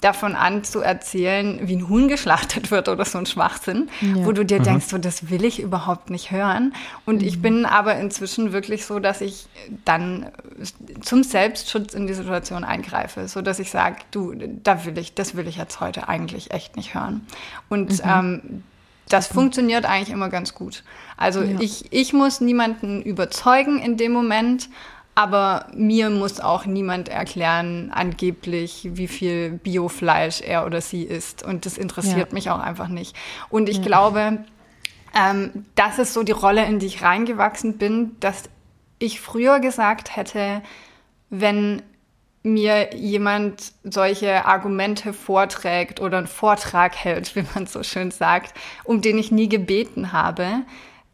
[0.00, 4.24] davon an zu erzählen, wie ein Huhn geschlachtet wird oder so ein Schwachsinn, ja.
[4.24, 4.64] wo du dir mhm.
[4.64, 6.74] denkst, so, das will ich überhaupt nicht hören.
[7.04, 7.28] Und mhm.
[7.28, 9.46] ich bin aber inzwischen wirklich so, dass ich
[9.84, 10.30] dann
[11.02, 15.36] zum Selbstschutz in die Situation eingreife, so dass ich sage, du, da will ich, das
[15.36, 17.26] will ich jetzt heute eigentlich echt nicht hören.
[17.68, 18.10] Und mhm.
[18.10, 18.62] ähm,
[19.08, 20.84] das funktioniert eigentlich immer ganz gut.
[21.16, 21.60] Also ja.
[21.60, 24.70] ich, ich muss niemanden überzeugen in dem Moment,
[25.14, 31.42] aber mir muss auch niemand erklären, angeblich, wie viel Biofleisch er oder sie isst.
[31.42, 32.34] Und das interessiert ja.
[32.34, 33.16] mich auch einfach nicht.
[33.48, 33.82] Und ich ja.
[33.82, 34.38] glaube,
[35.14, 38.44] ähm, das ist so die Rolle, in die ich reingewachsen bin, dass
[38.98, 40.62] ich früher gesagt hätte,
[41.28, 41.82] wenn
[42.42, 49.00] mir jemand solche Argumente vorträgt oder einen Vortrag hält, wie man so schön sagt, um
[49.00, 50.62] den ich nie gebeten habe,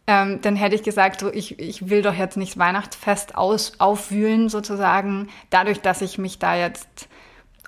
[0.07, 4.49] ähm, dann hätte ich gesagt, so, ich, ich will doch jetzt nicht Weihnachtsfest aus, aufwühlen
[4.49, 7.09] sozusagen, dadurch, dass ich mich da jetzt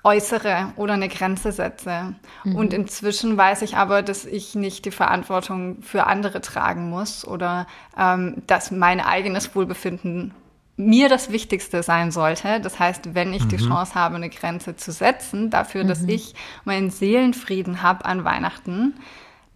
[0.03, 2.15] äußere oder eine Grenze setze.
[2.45, 2.55] Mhm.
[2.55, 7.67] Und inzwischen weiß ich aber, dass ich nicht die Verantwortung für andere tragen muss oder
[7.97, 10.33] ähm, dass mein eigenes Wohlbefinden
[10.77, 12.61] mir das Wichtigste sein sollte.
[12.61, 13.49] Das heißt, wenn ich mhm.
[13.49, 16.09] die Chance habe, eine Grenze zu setzen, dafür, dass mhm.
[16.09, 18.95] ich meinen Seelenfrieden habe an Weihnachten,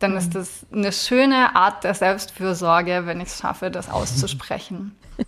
[0.04, 0.18] dann mhm.
[0.18, 4.96] ist das eine schöne Art der Selbstfürsorge, wenn ich es schaffe, das auszusprechen.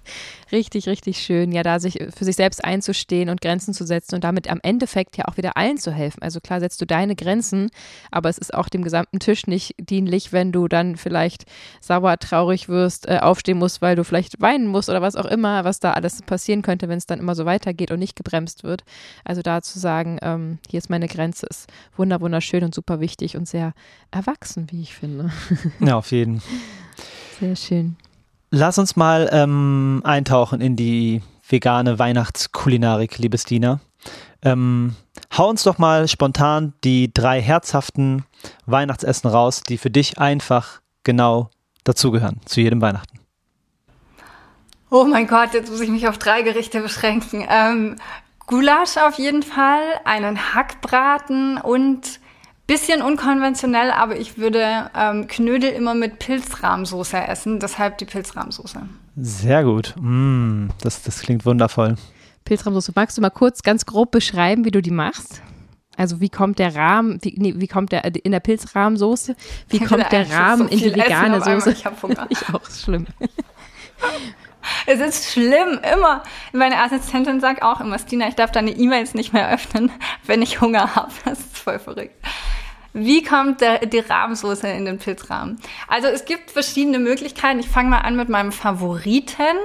[0.51, 4.23] richtig, richtig schön, ja, da sich für sich selbst einzustehen und Grenzen zu setzen und
[4.23, 6.21] damit am Endeffekt ja auch wieder allen zu helfen.
[6.21, 7.69] Also klar setzt du deine Grenzen,
[8.11, 11.45] aber es ist auch dem gesamten Tisch nicht dienlich, wenn du dann vielleicht
[11.81, 15.63] sauer, traurig wirst, äh, aufstehen musst, weil du vielleicht weinen musst oder was auch immer,
[15.63, 18.83] was da alles passieren könnte, wenn es dann immer so weitergeht und nicht gebremst wird.
[19.23, 23.37] Also da zu sagen, ähm, hier ist meine Grenze, ist wunder, wunderschön und super wichtig
[23.37, 23.73] und sehr
[24.11, 25.31] erwachsen, wie ich finde.
[25.79, 26.41] Ja, auf jeden.
[27.39, 27.97] Sehr schön.
[28.51, 33.79] Lass uns mal ähm, eintauchen in die vegane Weihnachtskulinarik, liebes Dina.
[34.41, 34.95] Ähm,
[35.35, 38.25] hau uns doch mal spontan die drei herzhaften
[38.65, 41.49] Weihnachtsessen raus, die für dich einfach genau
[41.83, 43.19] dazugehören, zu jedem Weihnachten.
[44.91, 47.45] Oh mein Gott, jetzt muss ich mich auf drei Gerichte beschränken.
[47.49, 47.95] Ähm,
[48.47, 52.19] Gulasch auf jeden Fall, einen Hackbraten und
[52.67, 58.81] Bisschen unkonventionell, aber ich würde ähm, Knödel immer mit Pilzrahmsoße essen, deshalb die Pilzrahmsoße.
[59.17, 59.93] Sehr gut.
[59.99, 61.95] Mm, das, das klingt wundervoll.
[62.43, 65.41] Pilzrahmsoße, magst du mal kurz ganz grob beschreiben, wie du die machst?
[65.97, 69.35] Also wie kommt der Rahmen, wie, nee, wie kommt der in der Pilzrahmsoße,
[69.69, 71.71] wie kommt der Rahmen so in die vegane Soße?
[71.71, 72.27] Ich habe Hunger.
[72.29, 73.05] ich auch, schlimm.
[74.87, 76.23] Es ist schlimm, immer.
[76.51, 79.91] Meine Assistentin sagt auch immer, Stina, ich darf deine E-Mails nicht mehr öffnen,
[80.25, 81.11] wenn ich Hunger habe.
[81.23, 82.15] Das ist voll verrückt.
[82.97, 85.59] Wie kommt der, die Rahmsoße in den Pilzrahmen?
[85.89, 87.59] Also es gibt verschiedene Möglichkeiten.
[87.59, 89.57] Ich fange mal an mit meinem Favoriten.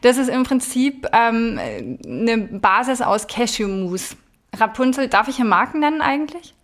[0.00, 1.60] Das ist im Prinzip ähm,
[2.06, 4.16] eine Basis aus Cashewmus.
[4.56, 6.54] Rapunzel, darf ich hier Marken nennen eigentlich?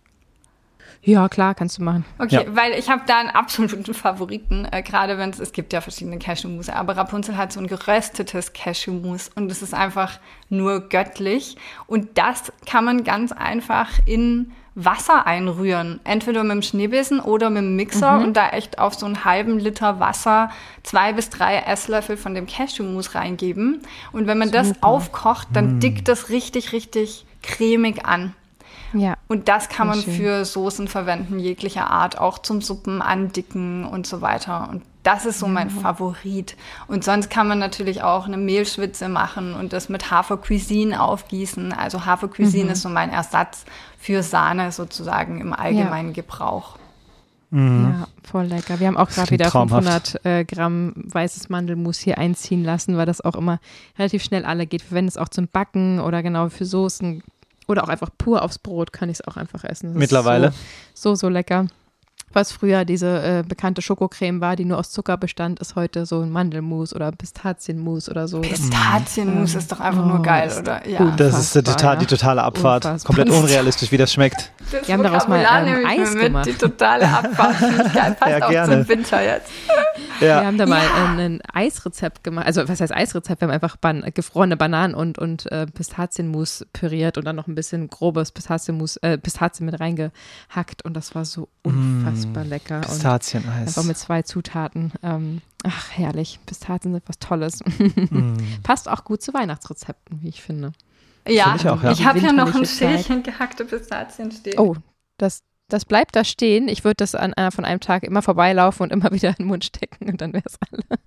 [1.03, 2.03] Ja, klar, kannst du machen.
[2.17, 2.55] Okay, ja.
[2.55, 6.17] weil ich habe da einen absoluten Favoriten, äh, gerade wenn es, es gibt ja verschiedene
[6.17, 11.57] Cashewmus, aber Rapunzel hat so ein geröstetes Cashewmus und es ist einfach nur göttlich.
[11.85, 16.01] Und das kann man ganz einfach in Wasser einrühren.
[16.03, 18.25] Entweder mit dem Schneebesen oder mit dem Mixer mhm.
[18.25, 20.51] und da echt auf so einen halben Liter Wasser
[20.83, 23.81] zwei bis drei Esslöffel von dem Cashewmus reingeben.
[24.11, 24.59] Und wenn man Super.
[24.59, 25.79] das aufkocht, dann mhm.
[25.79, 28.33] dickt das richtig, richtig cremig an.
[28.93, 29.15] Ja.
[29.27, 30.13] Und das kann man schön.
[30.13, 34.69] für Soßen verwenden, jeglicher Art, auch zum Suppen andicken und so weiter.
[34.69, 35.81] Und das ist so mein ja.
[35.81, 36.55] Favorit.
[36.87, 41.73] Und sonst kann man natürlich auch eine Mehlschwitze machen und das mit Hafercuisine aufgießen.
[41.73, 42.71] Also Hafercuisine mhm.
[42.71, 43.65] ist so mein Ersatz
[44.05, 46.21] für Sahne sozusagen im allgemeinen ja.
[46.21, 46.77] Gebrauch.
[47.49, 47.95] Mhm.
[47.99, 48.79] Ja, voll lecker.
[48.79, 50.11] Wir haben auch gerade wieder traumhaft.
[50.11, 53.59] 500 äh, Gramm weißes Mandelmus hier einziehen lassen, weil das auch immer
[53.97, 54.81] relativ schnell alle geht.
[54.83, 57.23] Wir verwenden es auch zum Backen oder genau für Soßen
[57.67, 59.93] oder auch einfach pur aufs Brot kann ich es auch einfach essen.
[59.93, 60.51] Das Mittlerweile.
[60.93, 61.65] So, so, so lecker
[62.35, 66.21] was früher diese äh, bekannte Schokocreme war, die nur aus Zucker bestand, ist heute so
[66.21, 68.41] ein Mandelmus oder Pistazienmus oder so.
[68.41, 70.87] Pistazienmus ähm, ist doch einfach oh, nur geil, oder?
[70.87, 71.13] Ja.
[71.15, 72.85] Das ist die, total, die totale Abfahrt.
[72.85, 73.15] Unfassbar.
[73.15, 74.51] Komplett unrealistisch, wie das schmeckt.
[74.71, 76.45] Das Wir haben daraus mal ähm, Eis mit, gemacht.
[76.47, 77.59] Die totale Abfahrt.
[77.93, 78.79] Geil, passt ja, auch gerne.
[78.79, 79.49] zum Winter jetzt.
[80.19, 80.41] Ja.
[80.41, 81.15] Wir haben da mal ja.
[81.17, 82.45] ein Eisrezept gemacht.
[82.45, 83.41] Also was heißt Eisrezept?
[83.41, 87.55] Wir haben einfach ban gefrorene Bananen und, und äh, Pistazienmus püriert und dann noch ein
[87.55, 92.05] bisschen grobes Pistazienmus, äh, Pistazien mit reingehackt und das war so mm.
[92.27, 92.81] Unfassbar mm, lecker.
[92.81, 93.67] Pistazieneis.
[93.67, 94.91] Einfach mit zwei Zutaten.
[95.03, 96.39] Ähm, ach, herrlich.
[96.45, 97.59] Pistazien sind was Tolles.
[97.65, 98.37] mm.
[98.63, 100.71] Passt auch gut zu Weihnachtsrezepten, wie ich finde.
[101.27, 101.91] Ja, ich, ja.
[101.91, 104.59] ich habe ja noch ein Schälchen gehackte Pistazien stehen.
[104.59, 104.75] Oh,
[105.17, 106.67] das, das bleibt da stehen.
[106.67, 109.47] Ich würde das an, äh, von einem Tag immer vorbeilaufen und immer wieder in den
[109.47, 110.99] Mund stecken und dann wäre es alle.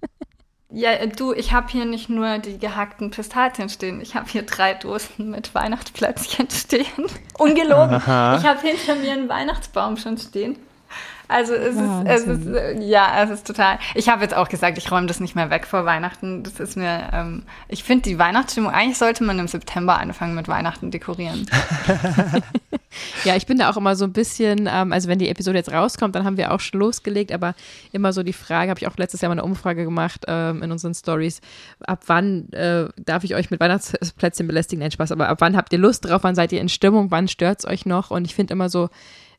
[0.70, 4.74] Ja, du, ich habe hier nicht nur die gehackten Pistazien stehen, ich habe hier drei
[4.74, 7.06] Dosen mit Weihnachtsplätzchen stehen.
[7.38, 7.94] Ungelogen.
[7.94, 8.36] Aha.
[8.36, 10.58] Ich habe hinter mir einen Weihnachtsbaum schon stehen.
[11.28, 13.78] Also es ist, es ist, äh, ja, es ist total.
[13.94, 16.42] Ich habe jetzt auch gesagt, ich räume das nicht mehr weg vor Weihnachten.
[16.42, 20.48] Das ist mir, ähm, ich finde die Weihnachtsstimmung, eigentlich sollte man im September anfangen mit
[20.48, 21.46] Weihnachten dekorieren.
[23.24, 25.72] Ja, ich bin da auch immer so ein bisschen, ähm, also wenn die Episode jetzt
[25.72, 27.54] rauskommt, dann haben wir auch schon losgelegt, aber
[27.92, 30.72] immer so die Frage, habe ich auch letztes Jahr mal eine Umfrage gemacht ähm, in
[30.72, 31.40] unseren Stories,
[31.80, 34.80] ab wann äh, darf ich euch mit Weihnachtsplätzchen belästigen?
[34.80, 36.22] Nein, Spaß, aber ab wann habt ihr Lust drauf?
[36.24, 37.10] Wann seid ihr in Stimmung?
[37.10, 38.10] Wann stört es euch noch?
[38.10, 38.88] Und ich finde immer so,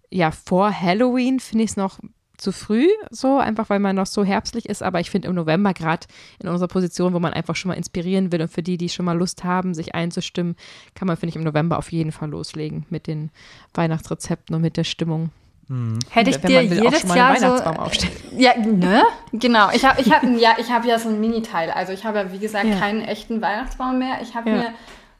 [0.09, 1.99] ja, vor Halloween finde ich es noch
[2.39, 4.81] zu früh, so einfach weil man noch so herbstlich ist.
[4.81, 6.07] Aber ich finde im November gerade
[6.41, 9.05] in unserer Position, wo man einfach schon mal inspirieren will und für die, die schon
[9.05, 10.55] mal Lust haben, sich einzustimmen,
[10.95, 13.29] kann man, finde ich, im November auf jeden Fall loslegen mit den
[13.73, 15.31] Weihnachtsrezepten und mit der Stimmung.
[15.67, 15.99] Hm.
[16.09, 17.45] Hätte ich dir jedes Jahr so,
[18.37, 19.03] ja, ne?
[19.33, 19.69] Genau.
[19.71, 21.69] Ich habe, ich habe, ja, ich habe ja so ein Mini-Teil.
[21.69, 22.79] Also ich habe ja wie gesagt ja.
[22.79, 24.19] keinen echten Weihnachtsbaum mehr.
[24.23, 24.55] Ich habe ja.
[24.55, 24.73] mir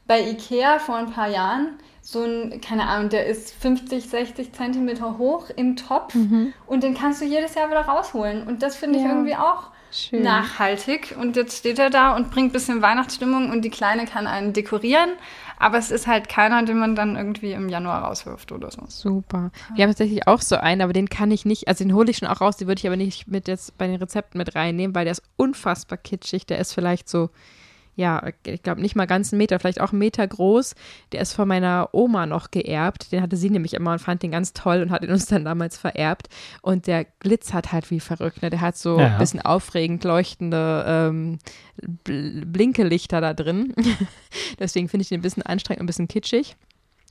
[0.08, 5.18] bei Ikea vor ein paar Jahren so ein, keine Ahnung, der ist 50, 60 Zentimeter
[5.18, 6.52] hoch im Topf mhm.
[6.66, 8.46] und den kannst du jedes Jahr wieder rausholen.
[8.46, 9.10] Und das finde ich ja.
[9.10, 10.22] irgendwie auch Schön.
[10.22, 11.16] nachhaltig.
[11.20, 14.52] Und jetzt steht er da und bringt ein bisschen Weihnachtsstimmung und die Kleine kann einen
[14.52, 15.10] dekorieren.
[15.58, 18.82] Aber es ist halt keiner, den man dann irgendwie im Januar rauswirft oder so.
[18.88, 19.50] Super.
[19.74, 22.16] Wir haben tatsächlich auch so einen, aber den kann ich nicht, also den hole ich
[22.16, 24.94] schon auch raus, den würde ich aber nicht mit jetzt bei den Rezepten mit reinnehmen,
[24.94, 26.46] weil der ist unfassbar kitschig.
[26.46, 27.28] Der ist vielleicht so
[28.00, 30.74] ja, ich glaube nicht mal ganz einen Meter, vielleicht auch einen Meter groß.
[31.12, 33.12] Der ist von meiner Oma noch geerbt.
[33.12, 35.44] Den hatte sie nämlich immer und fand den ganz toll und hat ihn uns dann
[35.44, 36.28] damals vererbt.
[36.62, 38.40] Und der glitzert halt wie verrückt.
[38.40, 38.48] Ne?
[38.48, 39.08] Der hat so ja.
[39.08, 41.38] ein bisschen aufregend leuchtende ähm,
[42.04, 43.74] Blinkelichter da drin.
[44.58, 46.56] Deswegen finde ich den ein bisschen anstrengend und ein bisschen kitschig.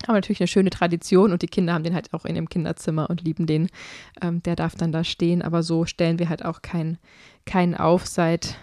[0.06, 3.12] Aber natürlich eine schöne Tradition und die Kinder haben den halt auch in ihrem Kinderzimmer
[3.12, 3.70] und lieben den.
[4.24, 6.98] Ähm, der darf dann da stehen, aber so stellen wir halt auch keinen
[7.46, 8.58] kein auf seit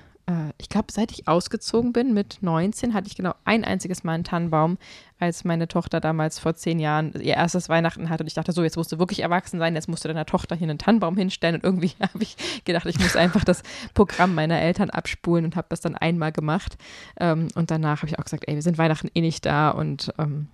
[0.58, 4.24] ich glaube, seit ich ausgezogen bin mit 19, hatte ich genau ein einziges Mal einen
[4.24, 4.76] Tannenbaum,
[5.20, 8.24] als meine Tochter damals vor zehn Jahren ihr erstes Weihnachten hatte.
[8.24, 10.56] Und ich dachte, so, jetzt musst du wirklich erwachsen sein, jetzt musst du deiner Tochter
[10.56, 11.56] hier einen Tannenbaum hinstellen.
[11.56, 13.62] Und irgendwie habe ich gedacht, ich muss einfach das
[13.94, 16.76] Programm meiner Eltern abspulen und habe das dann einmal gemacht.
[17.20, 20.12] Ähm, und danach habe ich auch gesagt, ey, wir sind Weihnachten eh nicht da und
[20.18, 20.48] ähm,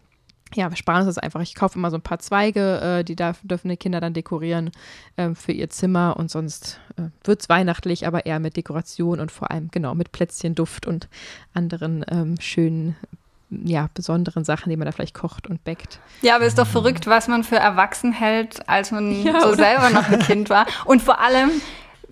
[0.55, 1.41] ja, wir sparen uns das einfach.
[1.41, 4.71] Ich kaufe immer so ein paar Zweige, äh, die darf, dürfen die Kinder dann dekorieren
[5.17, 9.31] äh, für ihr Zimmer und sonst äh, wird es weihnachtlich, aber eher mit Dekoration und
[9.31, 11.09] vor allem genau mit Plätzchen, Duft und
[11.55, 12.97] anderen ähm, schönen
[13.65, 16.01] ja, besonderen Sachen, die man da vielleicht kocht und backt.
[16.23, 19.91] Ja, aber ist doch verrückt, was man für erwachsen hält, als man ja, so selber
[19.91, 20.67] noch ein Kind war.
[20.87, 21.51] Und vor allem,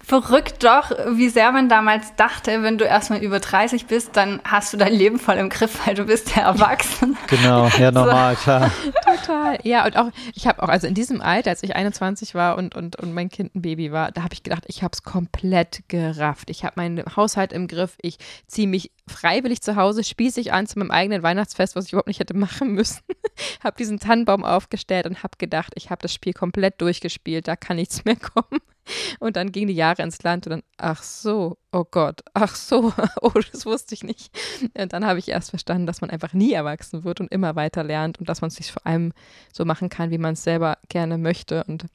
[0.02, 4.72] verrückt doch, wie sehr man damals dachte, wenn du erstmal über 30 bist, dann hast
[4.72, 7.16] du dein Leben voll im Griff, weil du bist ja erwachsen.
[7.30, 8.42] Genau, ja, normal, so.
[8.42, 8.70] klar.
[9.04, 9.58] Total.
[9.62, 12.74] Ja, und auch, ich habe auch, also in diesem Alter, als ich 21 war und,
[12.74, 15.82] und, und mein Kind ein Baby war, da habe ich gedacht, ich habe es komplett
[15.86, 16.50] gerafft.
[16.50, 20.78] Ich habe meinen Haushalt im Griff, ich ziehe mich freiwillig zu Hause, spießig an zu
[20.80, 23.00] meinem eigenen Weihnachtsfest, was ich überhaupt nicht hätte machen müssen.
[23.62, 27.76] habe diesen Tannenbaum aufgestellt und habe gedacht, ich habe das Spiel komplett durchgespielt, da kann
[27.76, 28.60] nichts mehr kommen.
[29.20, 32.92] Und dann gingen die Jahre ins Land und dann, ach so, oh Gott, ach so,
[33.22, 34.30] oh, das wusste ich nicht.
[34.76, 37.82] Und dann habe ich erst verstanden, dass man einfach nie erwachsen wird und immer weiter
[37.82, 39.12] lernt und dass man es sich vor allem
[39.52, 41.64] so machen kann, wie man es selber gerne möchte.
[41.64, 41.86] Und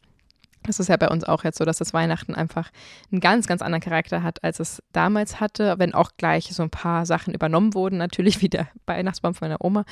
[0.67, 2.71] das ist ja bei uns auch jetzt so, dass das Weihnachten einfach
[3.12, 6.69] einen ganz, ganz anderen Charakter hat, als es damals hatte, wenn auch gleich so ein
[6.69, 9.86] paar Sachen übernommen wurden, natürlich wie der Weihnachtsbaum von meiner Oma.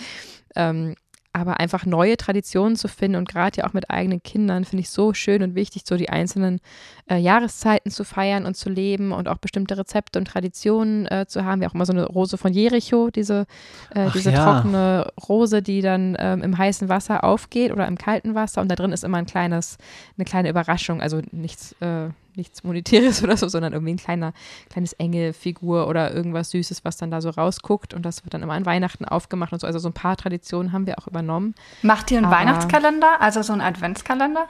[0.56, 0.96] Ähm,
[1.34, 4.92] aber einfach neue Traditionen zu finden und gerade ja auch mit eigenen Kindern finde ich
[4.92, 6.62] so schön und wichtig, so die einzelnen
[7.10, 11.44] äh, Jahreszeiten zu feiern und zu leben und auch bestimmte Rezepte und Traditionen äh, zu
[11.44, 11.60] haben.
[11.60, 13.48] Wir auch immer so eine Rose von Jericho, diese,
[13.96, 14.44] äh, diese ja.
[14.44, 18.76] trockene Rose, die dann ähm, im heißen Wasser aufgeht oder im kalten Wasser und da
[18.76, 19.78] drin ist immer ein kleines,
[20.18, 24.34] eine kleine Überraschung, also nichts äh, nichts Monetäres oder so, sondern irgendwie ein kleiner,
[24.70, 27.94] kleines Engelfigur oder irgendwas Süßes, was dann da so rausguckt.
[27.94, 29.68] Und das wird dann immer an Weihnachten aufgemacht und so.
[29.68, 31.56] Also so ein paar Traditionen haben wir auch übernommen.
[31.82, 34.48] Macht ihr einen Aber, Weihnachtskalender, also so einen Adventskalender?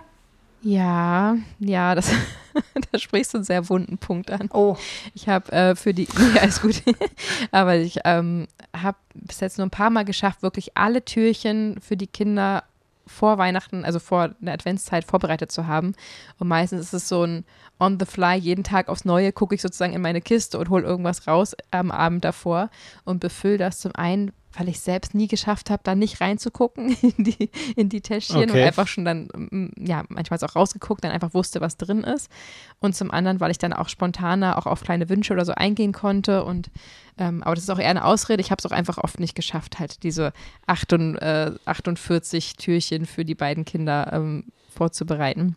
[0.63, 2.10] Ja, ja, das,
[2.91, 4.50] da sprichst du einen sehr wunden Punkt an.
[4.54, 4.78] Oh.
[5.13, 6.82] Ich habe äh, für die, ja, ist gut.
[7.52, 11.98] Aber ich ähm, habe bis jetzt nur ein paar Mal geschafft, wirklich alle Türchen für
[11.98, 12.63] die Kinder
[13.06, 15.94] vor Weihnachten, also vor der Adventszeit vorbereitet zu haben.
[16.39, 17.46] Und meistens ist es so ein
[17.80, 20.86] on the fly, jeden Tag aufs Neue gucke ich sozusagen in meine Kiste und hole
[20.86, 22.70] irgendwas raus am Abend davor
[23.04, 27.24] und befülle das zum einen weil ich selbst nie geschafft habe, da nicht reinzugucken in
[27.24, 28.52] die, in die Täschchen okay.
[28.52, 32.30] und einfach schon dann, mm, ja, manchmal auch rausgeguckt, dann einfach wusste, was drin ist.
[32.80, 35.92] Und zum anderen, weil ich dann auch spontaner auch auf kleine Wünsche oder so eingehen
[35.92, 36.44] konnte.
[36.44, 36.70] Und
[37.18, 38.42] ähm, aber das ist auch eher eine Ausrede.
[38.42, 40.34] Ich habe es auch einfach oft nicht geschafft, halt diese
[40.68, 45.56] 48, äh, 48 Türchen für die beiden Kinder ähm, vorzubereiten.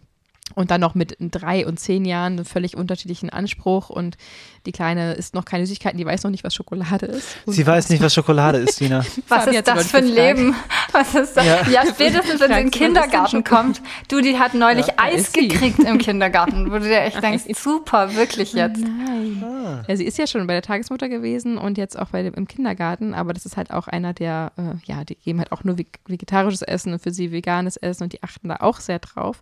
[0.54, 4.16] Und dann noch mit drei und zehn Jahren einen völlig unterschiedlichen Anspruch und
[4.64, 7.36] die Kleine isst noch keine Süßigkeiten, die weiß noch nicht, was Schokolade ist.
[7.46, 9.04] Und sie weiß nicht, was Schokolade ist, Tina.
[9.28, 10.54] was ist das für ein Leben?
[10.92, 11.46] Was ist das?
[11.46, 13.80] Ja, ja spätestens, wenn sie in den Kindergarten kommt.
[14.08, 18.14] Du, die hat neulich ja, Eis gekriegt im Kindergarten, wo du dir echt denkst, super,
[18.14, 18.80] wirklich jetzt.
[18.80, 19.44] Nein.
[19.44, 19.84] Ah.
[19.86, 22.48] Ja, sie ist ja schon bei der Tagesmutter gewesen und jetzt auch bei dem, im
[22.48, 25.76] Kindergarten, aber das ist halt auch einer der, äh, ja, die geben halt auch nur
[25.78, 29.40] vegetarisches Essen und für sie veganes Essen und die achten da auch sehr drauf.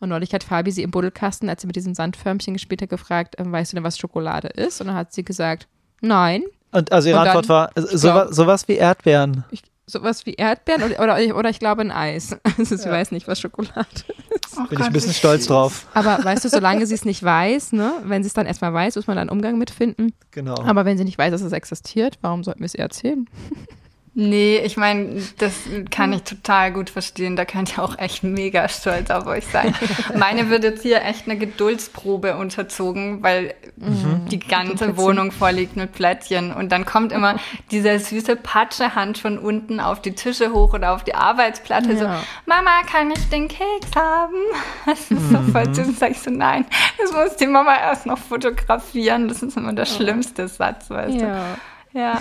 [0.00, 3.38] Und neulich hat Fabi sie im Buddelkasten, als sie mit diesem Sandförmchen gespielt hat, gefragt,
[3.38, 4.80] äh, weißt du denn, was Schokolade ist?
[4.80, 5.68] Und dann hat sie gesagt,
[6.00, 6.44] nein.
[6.72, 9.44] Und also ihre und Antwort war, sowas, sowas wie Erdbeeren.
[9.50, 12.36] Ich, sowas wie Erdbeeren oder, oder, oder ich glaube ein Eis.
[12.58, 12.92] Also sie ja.
[12.92, 13.86] weiß nicht, was Schokolade
[14.30, 14.56] ist.
[14.56, 15.86] Oh Bin Gott, ich ein bisschen stolz drauf.
[15.94, 18.96] Aber weißt du, solange sie es nicht weiß, ne, wenn sie es dann erstmal weiß,
[18.96, 20.14] muss man da einen Umgang mitfinden.
[20.30, 20.56] Genau.
[20.62, 23.28] Aber wenn sie nicht weiß, dass es existiert, warum sollten wir es ihr erzählen?
[24.18, 25.52] Nee, ich meine, das
[25.90, 27.36] kann ich total gut verstehen.
[27.36, 29.74] Da könnt ihr auch echt mega stolz auf euch sein.
[30.16, 34.26] Meine wird jetzt hier echt eine Geduldsprobe unterzogen, weil mhm.
[34.30, 36.50] die ganze Wohnung vorliegt mit Plättchen.
[36.50, 37.36] Und dann kommt immer
[37.70, 41.92] dieser süße Patschehand von unten auf die Tische hoch oder auf die Arbeitsplatte.
[41.92, 41.98] Ja.
[41.98, 42.06] So,
[42.46, 44.32] Mama, kann ich den Keks haben?
[44.86, 45.98] Das ist so voll süß.
[45.98, 46.64] Sag ich so, nein,
[46.98, 49.28] das muss die Mama erst noch fotografieren.
[49.28, 51.56] Das ist immer der schlimmste Satz, weißt ja.
[51.92, 51.98] du.
[51.98, 52.20] Ja.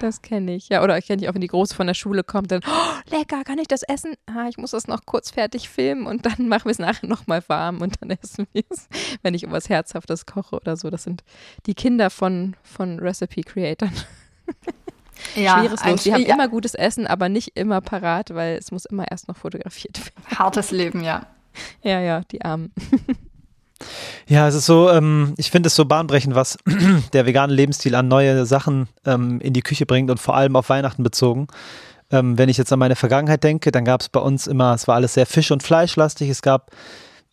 [0.00, 0.68] Das kenne ich.
[0.68, 3.14] Ja, oder ich kenne ich auch, wenn die Große von der Schule kommt, dann, oh,
[3.16, 4.14] lecker, kann ich das essen?
[4.26, 7.42] Ah, ich muss das noch kurz fertig filmen und dann machen wir es nachher nochmal
[7.48, 8.88] warm und dann essen wir es,
[9.22, 10.90] wenn ich irgendwas Herzhaftes koche oder so.
[10.90, 11.24] Das sind
[11.66, 13.92] die Kinder von, von Recipe Creatern.
[15.34, 16.02] Ja, Schweres Los.
[16.02, 16.34] Die haben ja.
[16.34, 20.38] immer gutes Essen, aber nicht immer parat, weil es muss immer erst noch fotografiert werden.
[20.38, 21.26] Hartes Leben, ja.
[21.82, 22.70] Ja, ja, die Armen.
[24.28, 26.58] Ja, es ist so, ähm, ich finde es so bahnbrechend, was
[27.12, 30.68] der vegane Lebensstil an neue Sachen ähm, in die Küche bringt und vor allem auf
[30.68, 31.46] Weihnachten bezogen.
[32.10, 34.86] Ähm, wenn ich jetzt an meine Vergangenheit denke, dann gab es bei uns immer, es
[34.86, 36.30] war alles sehr Fisch- und Fleischlastig.
[36.30, 36.70] Es gab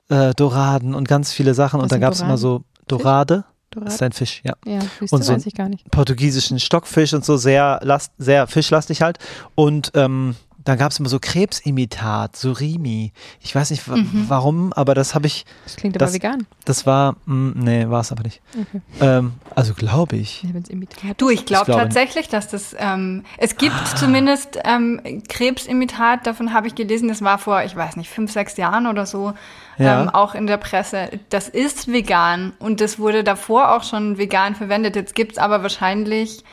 [0.10, 3.46] äh, Doraden und ganz viele Sachen was und dann gab es immer so Dorade.
[3.72, 3.86] Dorade.
[3.86, 4.54] Das ist ein Fisch, ja.
[4.66, 5.90] Ja, Wüste und so weiß ich gar nicht.
[5.90, 9.18] Portugiesischen Stockfisch und so sehr, last, sehr fischlastig halt.
[9.56, 13.12] Und ähm, dann gab es immer so Krebsimitat, Surimi.
[13.42, 14.26] Ich weiß nicht mhm.
[14.28, 15.46] warum, aber das habe ich.
[15.66, 16.48] Das klingt das, aber vegan.
[16.66, 18.42] Das war, mh, mm, nee, war es aber nicht.
[18.54, 18.82] Okay.
[19.02, 20.44] Ähm, also glaube ich.
[20.44, 23.96] Ja, du, ich glaube glaub tatsächlich, dass das, ähm, es gibt ah.
[23.96, 28.58] zumindest ähm, Krebsimitat, davon habe ich gelesen, das war vor, ich weiß nicht, fünf, sechs
[28.58, 29.34] Jahren oder so,
[29.78, 30.02] ja.
[30.02, 31.10] ähm, auch in der Presse.
[31.30, 34.96] Das ist vegan und das wurde davor auch schon vegan verwendet.
[34.96, 36.44] Jetzt gibt es aber wahrscheinlich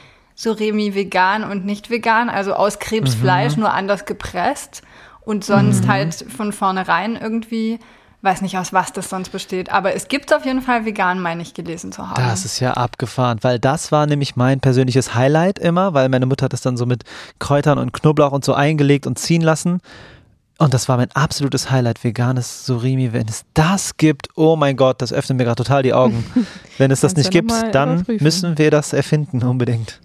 [0.40, 3.62] Surimi vegan und nicht vegan, also aus Krebsfleisch, mhm.
[3.62, 4.81] nur anders gepresst
[5.20, 5.88] und sonst mhm.
[5.88, 7.79] halt von vornherein irgendwie
[8.22, 11.40] weiß nicht, aus was das sonst besteht, aber es gibt auf jeden Fall vegan, meine
[11.40, 12.22] ich, gelesen zu haben.
[12.22, 16.44] Das ist ja abgefahren, weil das war nämlich mein persönliches Highlight immer, weil meine Mutter
[16.44, 17.05] hat das dann so mit
[17.38, 19.81] Kräutern und Knoblauch und so eingelegt und ziehen lassen.
[20.59, 23.14] Und das war mein absolutes Highlight, veganes Surimi.
[23.14, 26.22] Wenn es das gibt, oh mein Gott, das öffnet mir gerade total die Augen.
[26.81, 30.01] Wenn es das nicht gibt, dann müssen wir das erfinden unbedingt.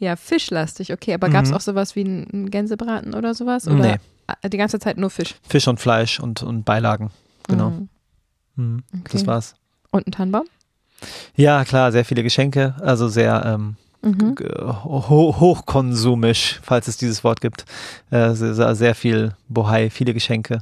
[0.00, 1.14] ja, fischlastig, okay.
[1.14, 1.56] Aber gab es mhm.
[1.56, 3.68] auch sowas wie einen Gänsebraten oder sowas?
[3.68, 3.76] Oder
[4.42, 4.48] nee.
[4.48, 5.36] Die ganze Zeit nur Fisch?
[5.48, 7.12] Fisch und Fleisch und, und Beilagen,
[7.46, 7.70] genau.
[7.70, 7.88] Mhm.
[8.56, 8.82] Mhm.
[8.92, 9.12] Okay.
[9.12, 9.54] Das war's.
[9.92, 10.46] Und ein Tannenbaum?
[11.36, 12.74] Ja, klar, sehr viele Geschenke.
[12.80, 14.34] Also sehr ähm, mhm.
[14.84, 17.66] ho hochkonsumisch, falls es dieses Wort gibt.
[18.10, 20.60] Äh, sehr, sehr, viel Bohai, viele Geschenke.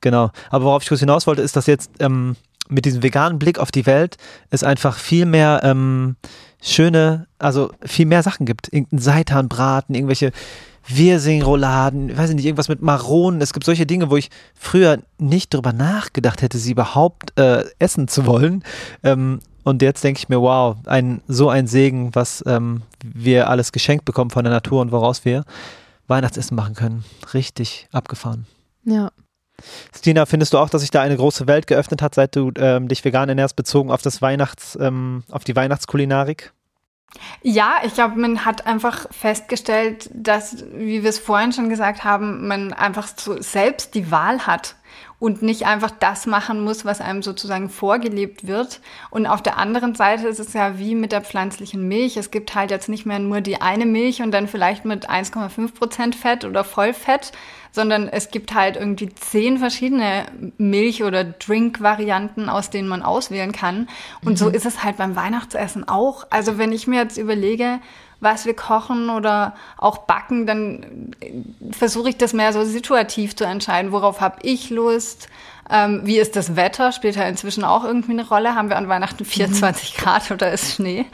[0.00, 0.30] Genau.
[0.48, 2.36] Aber worauf ich kurz hinaus wollte, ist, dass jetzt ähm,
[2.68, 4.16] mit diesem veganen Blick auf die Welt
[4.50, 6.16] es einfach viel mehr ähm,
[6.62, 8.72] schöne, also viel mehr Sachen gibt.
[8.72, 10.32] Irgendein Seitanbraten, irgendwelche
[10.88, 13.40] Wirsing-Rouladen, weiß ich nicht, irgendwas mit Maronen.
[13.40, 18.08] Es gibt solche Dinge, wo ich früher nicht drüber nachgedacht hätte, sie überhaupt äh, essen
[18.08, 18.62] zu wollen.
[19.02, 23.72] Ähm, und jetzt denke ich mir, wow, ein, so ein Segen, was ähm, wir alles
[23.72, 25.44] geschenkt bekommen von der Natur und woraus wir
[26.06, 27.04] Weihnachtsessen machen können.
[27.32, 28.46] Richtig abgefahren.
[28.84, 29.10] Ja.
[29.96, 32.88] Stina, findest du auch, dass sich da eine große Welt geöffnet hat, seit du ähm,
[32.88, 36.52] dich vegan ernährst, bezogen auf das Weihnachts, ähm, auf die Weihnachtskulinarik?
[37.42, 42.48] Ja, ich glaube, man hat einfach festgestellt, dass, wie wir es vorhin schon gesagt haben,
[42.48, 44.76] man einfach so selbst die Wahl hat
[45.18, 48.80] und nicht einfach das machen muss, was einem sozusagen vorgelebt wird.
[49.10, 52.16] Und auf der anderen Seite ist es ja wie mit der pflanzlichen Milch.
[52.16, 55.74] Es gibt halt jetzt nicht mehr nur die eine Milch und dann vielleicht mit 1,5
[55.74, 57.32] Prozent Fett oder Vollfett,
[57.74, 60.26] sondern es gibt halt irgendwie zehn verschiedene
[60.58, 63.88] Milch- oder Drink-Varianten, aus denen man auswählen kann.
[64.24, 64.36] Und mhm.
[64.36, 66.24] so ist es halt beim Weihnachtsessen auch.
[66.30, 67.80] Also wenn ich mir jetzt überlege,
[68.20, 71.10] was wir kochen oder auch backen, dann
[71.72, 73.90] versuche ich das mehr so situativ zu entscheiden.
[73.90, 75.28] Worauf habe ich Lust?
[75.68, 76.92] Ähm, wie ist das Wetter?
[76.92, 78.54] Spielt ja inzwischen auch irgendwie eine Rolle.
[78.54, 80.00] Haben wir an Weihnachten 24 mhm.
[80.00, 81.06] Grad oder ist Schnee?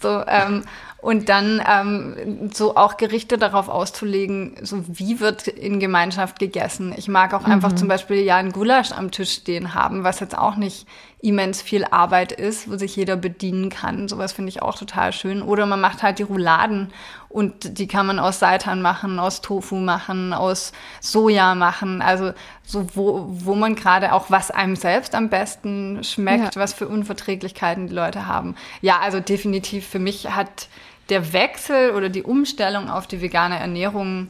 [0.00, 0.64] So, ähm,
[1.06, 6.92] Und dann ähm, so auch Gerichte darauf auszulegen, so wie wird in Gemeinschaft gegessen.
[6.96, 7.52] Ich mag auch mhm.
[7.52, 10.84] einfach zum Beispiel ja ein Gulasch am Tisch stehen haben, was jetzt auch nicht
[11.22, 14.08] immens viel Arbeit ist, wo sich jeder bedienen kann.
[14.08, 15.42] Sowas finde ich auch total schön.
[15.42, 16.92] Oder man macht halt die Rouladen
[17.28, 22.02] und die kann man aus Seitan machen, aus Tofu machen, aus Soja machen.
[22.02, 22.32] Also
[22.64, 26.60] so, wo, wo man gerade auch, was einem selbst am besten schmeckt, ja.
[26.60, 28.56] was für Unverträglichkeiten die Leute haben.
[28.80, 30.66] Ja, also definitiv für mich hat
[31.08, 34.28] der Wechsel oder die Umstellung auf die vegane Ernährung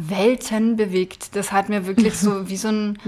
[0.00, 1.34] Welten bewegt.
[1.34, 2.98] Das hat mir wirklich so wie so ein,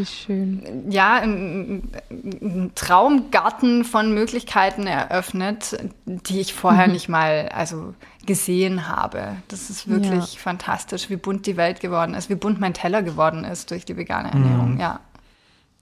[0.89, 6.95] ja, ein, ein, Traumgarten von Möglichkeiten eröffnet, die ich vorher mhm.
[6.95, 7.95] nicht mal also
[8.27, 9.37] gesehen habe.
[9.49, 10.41] Das ist wirklich ja.
[10.41, 13.97] fantastisch, wie bunt die Welt geworden ist, wie bunt mein Teller geworden ist durch die
[13.97, 14.75] vegane Ernährung.
[14.75, 14.81] Mhm.
[14.81, 15.01] Ja.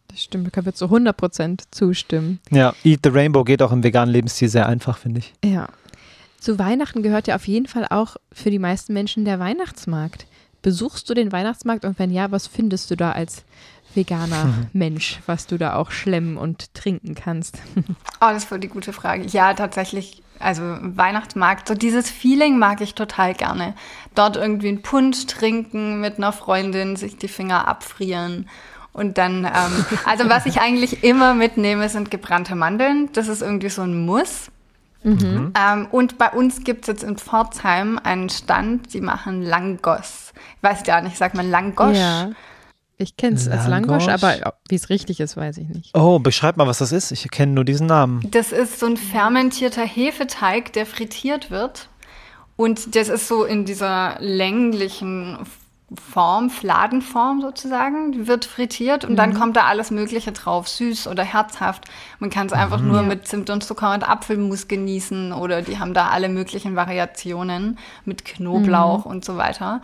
[0.09, 2.41] Das stimmt, ich kann mir zu 100% zustimmen.
[2.51, 5.35] Ja, Eat the Rainbow geht auch im veganen Lebensstil sehr einfach, finde ich.
[5.45, 5.68] Ja.
[6.41, 10.26] Zu Weihnachten gehört ja auf jeden Fall auch für die meisten Menschen der Weihnachtsmarkt.
[10.62, 13.45] Besuchst du den Weihnachtsmarkt und wenn ja, was findest du da als
[13.95, 14.55] veganer.
[14.72, 17.59] Mensch, was du da auch schlemmen und trinken kannst?
[18.20, 19.26] Oh, das ist voll die gute Frage.
[19.26, 23.74] Ja, tatsächlich, also Weihnachtsmarkt, so dieses Feeling mag ich total gerne.
[24.16, 28.49] Dort irgendwie einen Punsch trinken mit einer Freundin, sich die Finger abfrieren.
[28.93, 33.09] Und dann, ähm, also was ich eigentlich immer mitnehme, sind gebrannte Mandeln.
[33.12, 34.51] Das ist irgendwie so ein Muss.
[35.03, 35.53] Mhm.
[35.59, 40.32] Ähm, und bei uns gibt es jetzt in Pforzheim einen Stand, die machen Langos.
[40.57, 41.96] Ich weiß gar nicht, sagt man Langosch?
[41.96, 42.30] Ja.
[43.01, 45.96] Ich kenne es als Langosch, aber wie es richtig ist, weiß ich nicht.
[45.96, 47.12] Oh, beschreib mal, was das ist.
[47.12, 48.28] Ich kenne nur diesen Namen.
[48.32, 51.88] Das ist so ein fermentierter Hefeteig, der frittiert wird.
[52.57, 55.38] Und das ist so in dieser länglichen
[55.95, 59.16] Form, Fladenform sozusagen, wird frittiert und mhm.
[59.16, 61.86] dann kommt da alles Mögliche drauf, süß oder herzhaft.
[62.18, 62.89] Man kann es einfach mhm.
[62.89, 67.78] nur mit Zimt und Zucker und Apfelmus genießen oder die haben da alle möglichen Variationen
[68.05, 69.11] mit Knoblauch mhm.
[69.11, 69.80] und so weiter.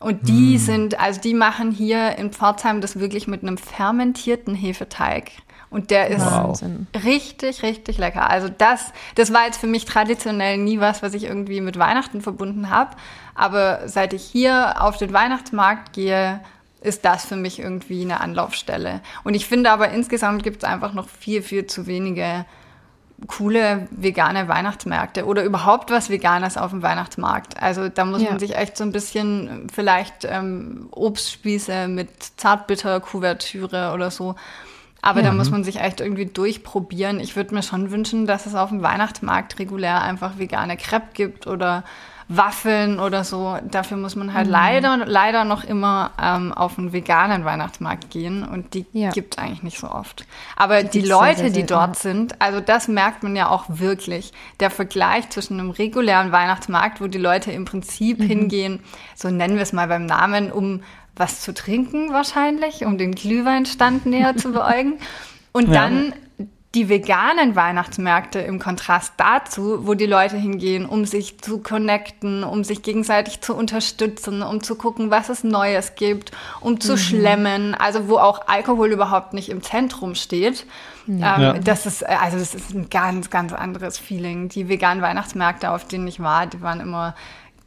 [0.00, 0.58] Und die mhm.
[0.58, 5.30] sind, also die machen hier in Pforzheim das wirklich mit einem fermentierten Hefeteig.
[5.76, 6.58] Und der ist wow.
[7.04, 8.30] richtig, richtig lecker.
[8.30, 12.22] Also das, das war jetzt für mich traditionell nie was, was ich irgendwie mit Weihnachten
[12.22, 12.96] verbunden habe.
[13.34, 16.40] Aber seit ich hier auf den Weihnachtsmarkt gehe,
[16.80, 19.02] ist das für mich irgendwie eine Anlaufstelle.
[19.22, 22.46] Und ich finde aber insgesamt gibt es einfach noch viel, viel zu wenige
[23.26, 27.62] coole vegane Weihnachtsmärkte oder überhaupt was Veganes auf dem Weihnachtsmarkt.
[27.62, 28.30] Also da muss ja.
[28.30, 32.08] man sich echt so ein bisschen vielleicht ähm, Obstspieße mit
[32.38, 34.36] Zartbitter-Kuvertüre oder so
[35.06, 35.28] aber ja.
[35.28, 37.20] da muss man sich echt irgendwie durchprobieren.
[37.20, 41.46] Ich würde mir schon wünschen, dass es auf dem Weihnachtsmarkt regulär einfach vegane Crepe gibt
[41.46, 41.84] oder
[42.26, 43.56] Waffeln oder so.
[43.70, 44.52] Dafür muss man halt mhm.
[44.52, 49.10] leider, leider noch immer ähm, auf einen veganen Weihnachtsmarkt gehen und die ja.
[49.10, 50.26] gibt es eigentlich nicht so oft.
[50.56, 53.66] Aber die, die Leute, sehr, sehr, die dort sind, also das merkt man ja auch
[53.68, 54.32] wirklich.
[54.58, 58.24] Der Vergleich zwischen einem regulären Weihnachtsmarkt, wo die Leute im Prinzip mhm.
[58.24, 58.80] hingehen,
[59.14, 60.82] so nennen wir es mal beim Namen, um
[61.16, 64.98] was zu trinken wahrscheinlich, um den Glühweinstand näher zu beäugen.
[65.52, 65.88] Und ja.
[65.88, 66.12] dann
[66.76, 72.64] die veganen Weihnachtsmärkte im Kontrast dazu, wo die Leute hingehen, um sich zu connecten, um
[72.64, 76.98] sich gegenseitig zu unterstützen, um zu gucken, was es Neues gibt, um zu mhm.
[76.98, 80.66] schlemmen, also wo auch Alkohol überhaupt nicht im Zentrum steht.
[81.06, 81.36] Ja.
[81.36, 81.52] Ähm, ja.
[81.54, 84.50] Das ist, also das ist ein ganz, ganz anderes Feeling.
[84.50, 87.14] Die veganen Weihnachtsmärkte, auf denen ich war, die waren immer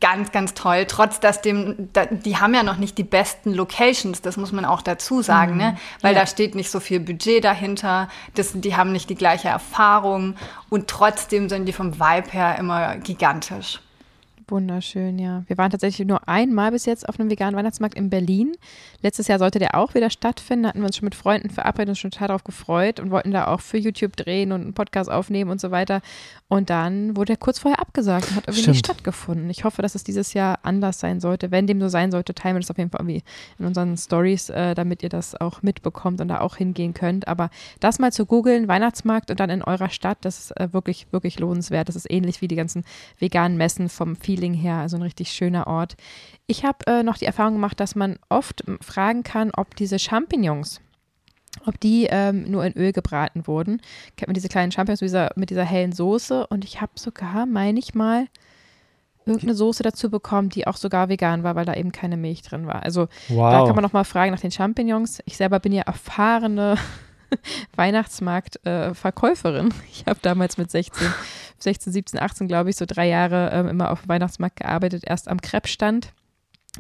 [0.02, 0.86] ganz, ganz toll.
[0.88, 4.66] Trotz dass dem, da, die haben ja noch nicht die besten Locations, das muss man
[4.66, 5.58] auch dazu sagen, mhm.
[5.58, 5.78] ne?
[6.02, 6.22] Weil ja.
[6.22, 10.36] da steht nicht so viel Budget dahinter, das, die haben nicht die gleiche Erfahrung
[10.70, 13.80] und trotzdem sind die vom Vibe her immer gigantisch.
[14.50, 15.44] Wunderschön, ja.
[15.48, 18.54] Wir waren tatsächlich nur einmal bis jetzt auf einem veganen Weihnachtsmarkt in Berlin.
[19.02, 20.68] Letztes Jahr sollte der auch wieder stattfinden.
[20.68, 23.48] Hatten wir uns schon mit Freunden verabredet und schon total darauf gefreut und wollten da
[23.48, 26.02] auch für YouTube drehen und einen Podcast aufnehmen und so weiter.
[26.48, 28.76] Und dann wurde er kurz vorher abgesagt und hat irgendwie Stimmt.
[28.76, 29.50] nicht stattgefunden.
[29.52, 31.52] Ich hoffe, dass es dieses Jahr anders sein sollte.
[31.52, 33.24] Wenn dem so sein sollte, teilen wir das auf jeden Fall irgendwie
[33.60, 37.28] in unseren Stories, äh, damit ihr das auch mitbekommt und da auch hingehen könnt.
[37.28, 41.06] Aber das mal zu googeln, Weihnachtsmarkt und dann in eurer Stadt, das ist äh, wirklich,
[41.12, 41.88] wirklich lohnenswert.
[41.88, 42.84] Das ist ähnlich wie die ganzen
[43.20, 44.76] veganen Messen vom Feeling her.
[44.76, 45.96] Also ein richtig schöner Ort.
[46.48, 50.82] Ich habe äh, noch die Erfahrung gemacht, dass man oft fragen kann, ob diese Champignons,
[51.66, 53.82] ob die ähm, nur in Öl gebraten wurden.
[54.16, 57.46] Kennt man diese kleinen Champignons mit dieser, mit dieser hellen Soße und ich habe sogar,
[57.46, 58.28] meine ich mal,
[59.26, 62.66] irgendeine Soße dazu bekommen, die auch sogar vegan war, weil da eben keine Milch drin
[62.66, 62.84] war.
[62.84, 63.52] Also wow.
[63.52, 65.22] da kann man noch mal fragen nach den Champignons.
[65.26, 66.78] Ich selber bin ja erfahrene
[67.76, 69.70] Weihnachtsmarktverkäuferin.
[69.70, 71.08] Äh, ich habe damals mit 16,
[71.60, 75.28] 16, 17, 18, glaube ich, so drei Jahre äh, immer auf dem Weihnachtsmarkt gearbeitet, erst
[75.28, 76.14] am Krebsstand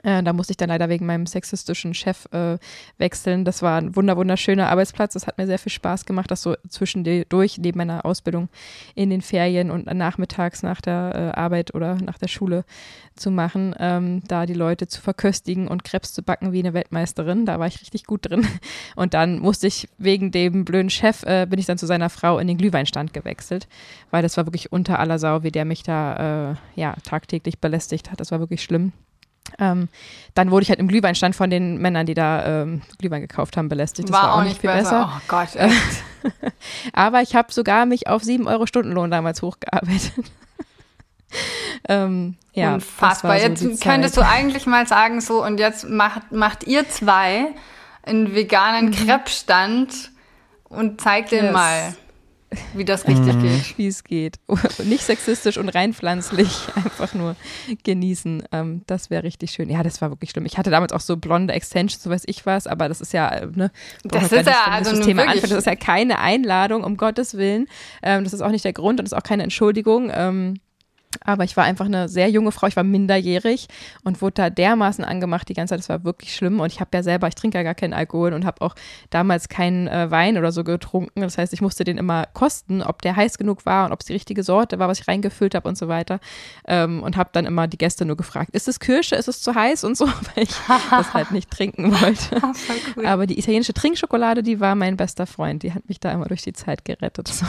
[0.04, 2.58] Äh, da musste ich dann leider wegen meinem sexistischen Chef äh,
[2.98, 3.44] wechseln.
[3.44, 5.14] Das war ein wunder wunderschöner Arbeitsplatz.
[5.14, 8.50] Das hat mir sehr viel Spaß gemacht, das so zwischendurch neben meiner Ausbildung
[8.94, 12.66] in den Ferien und nachmittags nach der äh, Arbeit oder nach der Schule
[13.16, 17.46] zu machen, ähm, da die Leute zu verköstigen und Krebs zu backen wie eine Weltmeisterin.
[17.46, 18.48] Da war ich richtig gut drin.
[18.96, 22.40] Und dann musste ich wegen dem blöden Chef, äh, bin ich dann zu seiner Frau
[22.40, 23.68] in den Glühweinstand gewechselt,
[24.12, 28.12] weil das war wirklich unter aller Sau, wie der mich da äh, ja tagtäglich belästigt
[28.12, 28.20] hat.
[28.20, 28.94] Das war wirklich schlimm.
[29.58, 29.90] Ähm,
[30.36, 33.68] dann wurde ich halt im Glühweinstand von den Männern, die da ähm, Glühwein gekauft haben,
[33.68, 34.10] belästigt.
[34.10, 35.06] Das war, war auch nicht viel besser.
[35.06, 35.14] besser.
[35.16, 36.04] Oh Gott, echt.
[36.94, 40.14] Aber ich habe sogar mich auf 7 Euro Stundenlohn damals hochgearbeitet.
[41.90, 43.38] ähm, ja, Unfassbar.
[43.38, 47.48] So jetzt könntest du eigentlich mal sagen, so, und jetzt macht, macht ihr zwei
[48.04, 48.96] einen veganen mhm.
[48.96, 50.12] Crepe-Stand
[50.66, 51.42] und zeigt yes.
[51.42, 51.96] den mal.
[52.74, 53.41] Wie das richtig mhm.
[53.41, 53.78] geht.
[53.78, 54.39] Wie es geht.
[54.84, 57.36] Nicht sexistisch und rein pflanzlich, einfach nur
[57.84, 58.43] genießen.
[58.52, 59.70] Ähm, das wäre richtig schön.
[59.70, 60.45] Ja, das war wirklich schlimm.
[60.45, 63.30] Ich hatte damals auch so blonde Extensions, so weiß ich was, aber das ist ja,
[63.30, 63.72] äh, ne,
[64.04, 65.41] das ist ja also das Thema anfangen.
[65.41, 67.68] Das ist ja keine Einladung, um Gottes Willen.
[68.02, 70.12] Ähm, das ist auch nicht der Grund und das ist auch keine Entschuldigung.
[70.14, 70.56] Ähm,
[71.26, 73.68] aber ich war einfach eine sehr junge Frau, ich war minderjährig
[74.03, 75.80] und wurde da dermaßen angemacht die ganze Zeit.
[75.80, 76.60] Das war wirklich schlimm.
[76.60, 78.76] Und ich habe ja selber, ich trinke ja gar keinen Alkohol und habe auch
[79.10, 81.22] damals keinen äh, Wein oder so getrunken.
[81.22, 84.05] Das heißt, ich musste den immer kosten, ob der heiß genug war und ob es
[84.05, 86.20] die richtige Sorte war, was ich reingefüllt habe und so weiter.
[86.68, 89.55] Ähm, und habe dann immer die Gäste nur gefragt, ist es Kirsche, ist es zu
[89.55, 90.05] heiß und so,
[90.36, 90.55] weil ich
[90.91, 92.38] das halt nicht trinken wollte.
[92.41, 92.53] Ah,
[92.95, 93.05] cool.
[93.07, 95.64] Aber die italienische Trinkschokolade, die war mein bester Freund.
[95.64, 97.32] Die hat mich da immer durch die Zeit gerettet.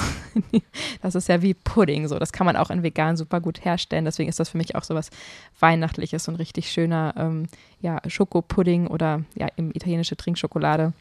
[1.02, 2.08] Das ist ja wie Pudding.
[2.08, 4.04] So, das kann man auch in vegan super gut gut herstellen.
[4.04, 5.10] Deswegen ist das für mich auch so was
[5.58, 7.46] Weihnachtliches, so ein richtig schöner ähm,
[7.80, 10.92] ja, Schokopudding oder ja, eben italienische Trinkschokolade.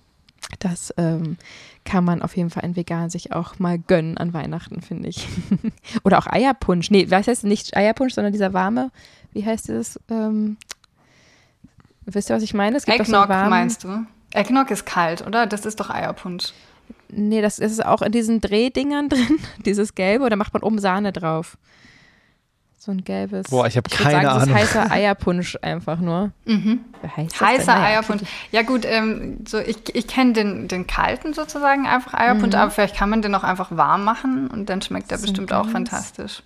[0.57, 1.37] Das ähm,
[1.85, 5.27] kann man auf jeden Fall in vegan sich auch mal gönnen an Weihnachten, finde ich.
[6.03, 6.89] Oder auch Eierpunsch.
[6.89, 8.89] Nee, was heißt nicht Eierpunsch, sondern dieser warme,
[9.33, 9.99] wie heißt es?
[10.09, 10.57] Ähm,
[12.05, 12.77] wisst ihr, was ich meine?
[12.77, 14.05] Es gibt Eggnog, so meinst du?
[14.33, 15.45] Eggnog ist kalt, oder?
[15.45, 16.53] Das ist doch Eierpunsch.
[17.09, 21.11] Nee, das ist auch in diesen Drehdingern drin, dieses Gelbe, oder macht man oben Sahne
[21.11, 21.57] drauf.
[22.81, 23.49] So ein gelbes.
[23.49, 24.39] Boah, ich habe keine sagen, Ahnung.
[24.39, 26.31] Das ist heißer Eierpunsch einfach nur.
[26.45, 26.85] Mhm.
[27.13, 28.21] Heißer Eierpunsch.
[28.53, 32.61] Ja gut, ähm, so ich, ich kenne den, den kalten sozusagen einfach Eierpunsch, mhm.
[32.61, 35.67] aber vielleicht kann man den auch einfach warm machen und dann schmeckt der bestimmt auch
[35.67, 36.41] fantastisch.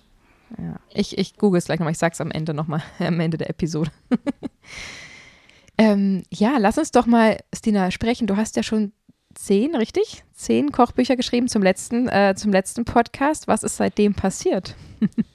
[0.58, 0.74] Ja.
[0.92, 3.92] Ich, ich google es gleich nochmal, ich sag's am Ende nochmal, am Ende der Episode.
[5.78, 8.26] ähm, ja, lass uns doch mal, Stina, sprechen.
[8.26, 8.92] Du hast ja schon
[9.34, 10.24] zehn, richtig?
[10.32, 13.46] Zehn Kochbücher geschrieben zum letzten, äh, zum letzten Podcast.
[13.46, 14.74] Was ist seitdem passiert?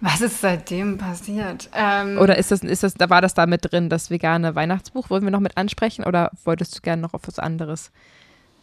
[0.00, 1.68] Was ist seitdem passiert?
[1.74, 5.10] Ähm, oder ist das, ist das, da war das da mit drin, das vegane Weihnachtsbuch?
[5.10, 7.90] Wollen wir noch mit ansprechen oder wolltest du gerne noch auf was anderes?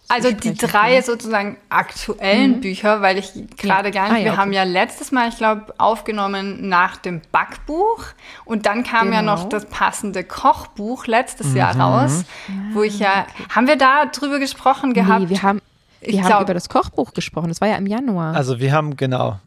[0.07, 2.61] Also die drei sozusagen aktuellen mhm.
[2.61, 3.93] Bücher, weil ich gerade ja.
[3.93, 4.41] gar nicht, ah, ja, wir okay.
[4.41, 8.03] haben ja letztes Mal, ich glaube, aufgenommen nach dem Backbuch
[8.45, 9.15] und dann kam genau.
[9.15, 11.57] ja noch das passende Kochbuch letztes mhm.
[11.57, 12.23] Jahr raus,
[12.73, 13.43] wo ich ja, ah, okay.
[13.55, 15.21] haben wir da drüber gesprochen gehabt?
[15.21, 15.59] Nee, wir haben,
[16.01, 18.35] wir ich haben glaub, über das Kochbuch gesprochen, das war ja im Januar.
[18.35, 19.39] Also wir haben, genau,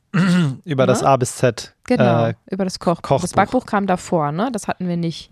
[0.65, 0.87] über ja?
[0.87, 1.75] das A bis Z.
[1.85, 3.23] Genau, äh, über das Koch Kochbuch.
[3.23, 4.51] Das Backbuch kam davor, ne?
[4.53, 5.31] Das hatten wir nicht.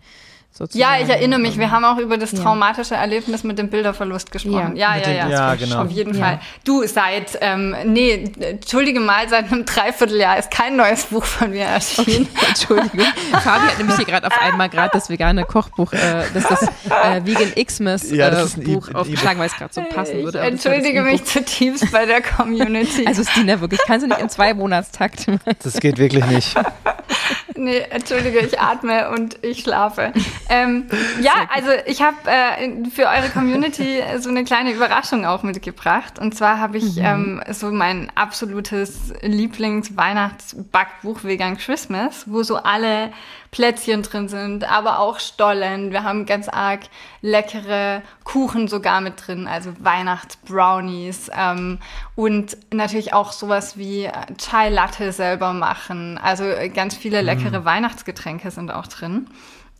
[0.57, 0.81] Sozusagen.
[0.81, 1.59] Ja, ich erinnere mich.
[1.59, 2.95] Wir haben auch über das traumatische.
[2.95, 4.75] Erlebnis mit dem Bilderverlust gesprochen.
[4.75, 5.29] Ja, ja, ja, ja.
[5.29, 5.83] ja genau.
[5.83, 6.41] Auf jeden Fall.
[6.65, 11.65] Du, seit, ähm, nee, entschuldige mal, seit einem Dreivierteljahr ist kein neues Buch von mir
[11.65, 12.27] erschienen.
[12.35, 13.07] Okay, Entschuldigung.
[13.33, 16.63] Fabi hat nämlich hier gerade auf einmal gerade das vegane Kochbuch, äh, das ist das
[16.63, 20.39] äh, Vegan Xmas äh, ja, Buch aufgeschlagen, weil es gerade so passen würde.
[20.39, 23.07] Ich entschuldige mich zutiefst bei der Community.
[23.07, 25.27] Also Stina, wirklich, kannst du nicht im Zwei-Monatstakt
[25.63, 26.57] Das geht wirklich nicht.
[27.57, 30.13] nee, entschuldige, ich atme und ich schlafe.
[30.49, 30.87] Ähm,
[31.21, 36.21] ja, also ich habe äh, für eure Community so eine kleine Überraschung auch mitgebracht.
[36.21, 37.05] Und zwar habe ich mhm.
[37.05, 43.13] ähm, so mein absolutes Lieblings-Weihnachtsbackbuch Vegan Christmas, wo so alle
[43.51, 45.91] Plätzchen drin sind, aber auch Stollen.
[45.91, 46.81] Wir haben ganz arg
[47.23, 51.79] leckere Kuchen sogar mit drin, also Weihnachtsbrownies ähm,
[52.15, 56.19] und natürlich auch sowas wie Chai Latte selber machen.
[56.19, 56.45] Also
[56.75, 57.65] ganz viele leckere mm.
[57.65, 59.29] Weihnachtsgetränke sind auch drin.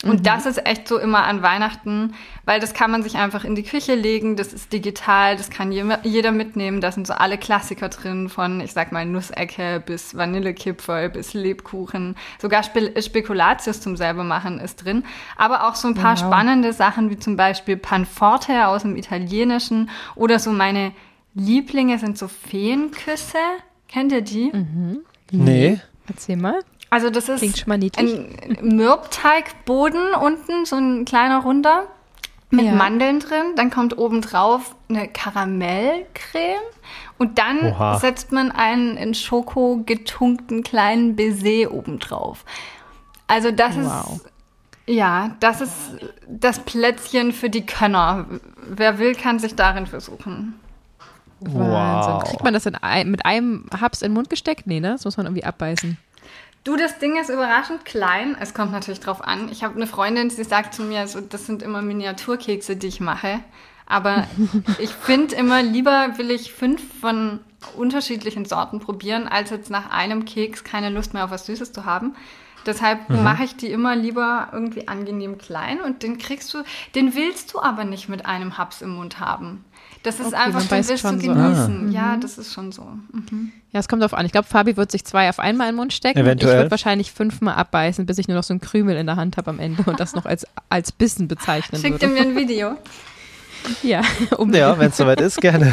[0.05, 0.23] Und mhm.
[0.25, 2.15] das ist echt so immer an Weihnachten,
[2.45, 5.73] weil das kann man sich einfach in die Küche legen, das ist digital, das kann
[5.73, 11.09] jeder mitnehmen, da sind so alle Klassiker drin, von, ich sag mal, Nussecke bis Vanillekipferl
[11.09, 15.03] bis Lebkuchen, sogar Spe Spekulatius zum selber machen ist drin,
[15.39, 16.27] aber auch so ein paar wow.
[16.27, 20.93] spannende Sachen, wie zum Beispiel Panforte aus dem Italienischen oder so meine
[21.33, 23.39] Lieblinge sind so Feenküsse,
[23.89, 24.51] kennt ihr die?
[24.53, 24.99] Mhm.
[25.33, 25.81] Nee.
[26.07, 26.61] Erzähl mal.
[26.91, 27.43] Also das ist
[27.99, 31.87] ein Mürbteigboden unten, so ein kleiner runder
[32.51, 32.73] mit ja.
[32.73, 33.55] Mandeln drin.
[33.57, 36.63] Dann kommt obendrauf eine Karamellcreme
[37.19, 37.99] und dann Oha.
[37.99, 42.45] setzt man einen in Schoko getunkten kleinen Baiser obendrauf.
[43.27, 44.15] Also das wow.
[44.15, 44.31] ist
[44.87, 45.75] Ja, das ist
[46.29, 48.27] das Plätzchen für die Könner.
[48.69, 50.55] Wer will, kann sich darin versuchen.
[51.41, 52.15] Wahnsinn.
[52.15, 52.25] Wow.
[52.25, 54.67] Kriegt man das ein, mit einem Haps in den Mund gesteckt?
[54.67, 54.93] Nee, ne?
[54.93, 55.99] Das muss man irgendwie abbeißen.
[56.67, 58.37] Du, das Ding ist überraschend klein.
[58.41, 59.49] Es kommt natürlich drauf an.
[59.53, 62.99] Ich habe eine Freundin, die sagt zu mir, so, das sind immer Miniaturkekse, die ich
[62.99, 63.39] mache.
[63.87, 64.27] Aber
[64.81, 67.39] ich finde immer, lieber will ich fünf von
[67.77, 71.85] unterschiedlichen Sorten probieren, als jetzt nach einem Keks keine Lust mehr auf was Süßes zu
[71.85, 72.17] haben.
[72.67, 73.23] Deshalb mhm.
[73.23, 76.65] mache ich die immer lieber irgendwie angenehm klein und den kriegst du,
[76.97, 79.65] den willst du aber nicht mit einem Haps im Mund haben.
[80.07, 81.35] Das ist okay, einfach, den willst du genießen.
[81.35, 81.89] So.
[81.89, 81.91] Ah.
[81.91, 82.21] Ja, mhm.
[82.21, 82.83] das ist schon so.
[83.13, 83.51] Mhm.
[83.73, 84.25] Ja, es kommt drauf an.
[84.25, 86.21] Ich glaube, Fabi wird sich zwei auf einmal in den Mund stecken.
[86.21, 86.53] Eventuell.
[86.53, 89.37] Ich würde wahrscheinlich fünfmal abbeißen, bis ich nur noch so einen Krümel in der Hand
[89.37, 92.17] habe am Ende und das noch als, als Bissen bezeichnen Schickt würde.
[92.17, 92.77] Schickt mir ein Video.
[93.83, 94.03] Ja,
[94.37, 94.55] unbedingt.
[94.61, 95.73] Ja, wenn es soweit ist, gerne.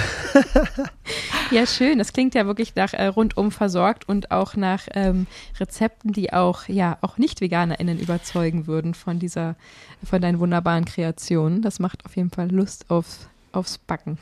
[1.51, 1.99] ja, schön.
[1.99, 5.27] Das klingt ja wirklich nach äh, rundum versorgt und auch nach ähm,
[5.59, 9.55] Rezepten, die auch, ja, auch Nicht-VeganerInnen überzeugen würden von dieser,
[10.03, 11.61] von deinen wunderbaren Kreationen.
[11.61, 14.17] Das macht auf jeden Fall Lust auf, aufs Backen.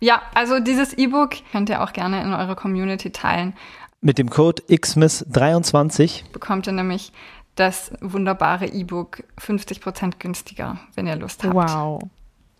[0.00, 3.54] ja, also dieses E-Book könnt ihr auch gerne in eurer Community teilen.
[4.00, 7.12] Mit dem Code XMIS23 bekommt ihr nämlich
[7.56, 11.54] das wunderbare E-Book 50% günstiger, wenn ihr Lust habt.
[11.54, 12.02] Wow.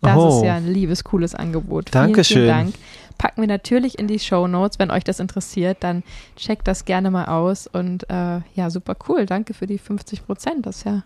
[0.01, 0.29] Das oh.
[0.29, 1.93] ist ja ein liebes, cooles Angebot.
[1.93, 2.37] Dankeschön.
[2.37, 2.75] Vielen Dank.
[3.17, 4.77] Packen wir natürlich in die Show Notes.
[4.77, 6.03] Wenn euch das interessiert, dann
[6.35, 7.65] checkt das gerne mal aus.
[7.65, 9.25] Und äh, ja, super cool.
[9.25, 10.65] Danke für die 50 Prozent.
[10.65, 11.03] Das ist ja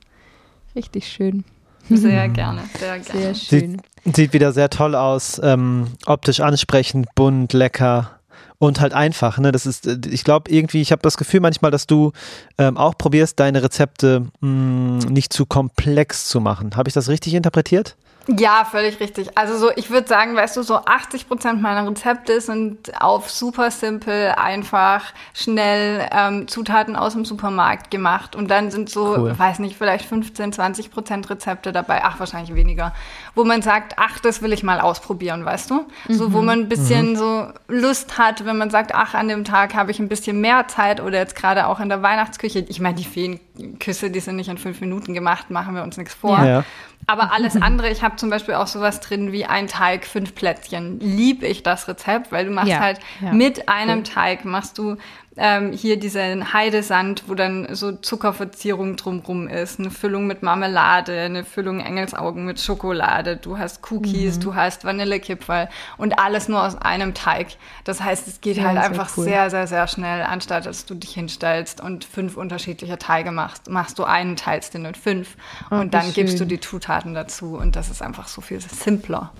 [0.75, 1.45] richtig schön.
[1.97, 3.21] Sehr gerne, sehr gerne.
[3.21, 3.81] Sehr schön.
[4.03, 5.39] Sieht, sieht wieder sehr toll aus.
[5.43, 8.19] Ähm, optisch ansprechend, bunt, lecker
[8.61, 9.39] und halt einfach.
[9.39, 9.51] Ne?
[9.51, 12.11] Das ist, äh, ich glaube irgendwie, ich habe das Gefühl manchmal, dass du
[12.59, 16.75] ähm, auch probierst, deine Rezepte mh, mm, nicht zu komplex zu machen.
[16.75, 17.97] Habe ich das richtig interpretiert?
[18.27, 19.35] Ja, völlig richtig.
[19.35, 23.71] Also so, ich würde sagen, weißt du, so 80 Prozent meiner Rezepte sind auf super
[23.71, 28.35] simpel, einfach, schnell ähm, Zutaten aus dem Supermarkt gemacht.
[28.35, 29.37] Und dann sind so, cool.
[29.37, 32.93] weiß nicht, vielleicht 15, 20 Prozent Rezepte dabei, ach, wahrscheinlich weniger,
[33.33, 35.87] wo man sagt, ach, das will ich mal ausprobieren, weißt du?
[36.07, 36.13] Mhm.
[36.13, 36.45] So, wo mhm.
[36.45, 37.15] man ein bisschen mhm.
[37.15, 40.67] so Lust hat, wenn man sagt, ach, an dem Tag habe ich ein bisschen mehr
[40.67, 42.59] Zeit oder jetzt gerade auch in der Weihnachtsküche.
[42.69, 43.05] Ich meine, die
[43.61, 46.43] Feenküsse, die sind nicht in fünf Minuten gemacht, machen wir uns nichts vor.
[46.43, 46.63] Ja.
[47.07, 50.99] Aber alles andere, ich habe zum Beispiel auch sowas drin wie ein Teig, fünf Plätzchen.
[50.99, 54.03] Lieb ich das Rezept, weil du machst ja, halt ja, mit einem cool.
[54.03, 54.97] Teig, machst du
[55.37, 61.45] ähm, hier diesen Heidesand, wo dann so Zuckerverzierung drumrum ist, eine Füllung mit Marmelade, eine
[61.45, 64.41] Füllung Engelsaugen mit Schokolade, du hast Cookies, mhm.
[64.41, 67.47] du hast Vanillekipferl und alles nur aus einem Teig.
[67.85, 69.23] Das heißt, es geht ja, halt einfach cool.
[69.23, 73.99] sehr, sehr, sehr schnell, anstatt dass du dich hinstellst und fünf unterschiedliche Teige machst, machst
[73.99, 75.37] du einen, teilst den in fünf
[75.69, 79.31] oh, und dann gibst du die Zutaten dazu und das ist einfach so viel simpler.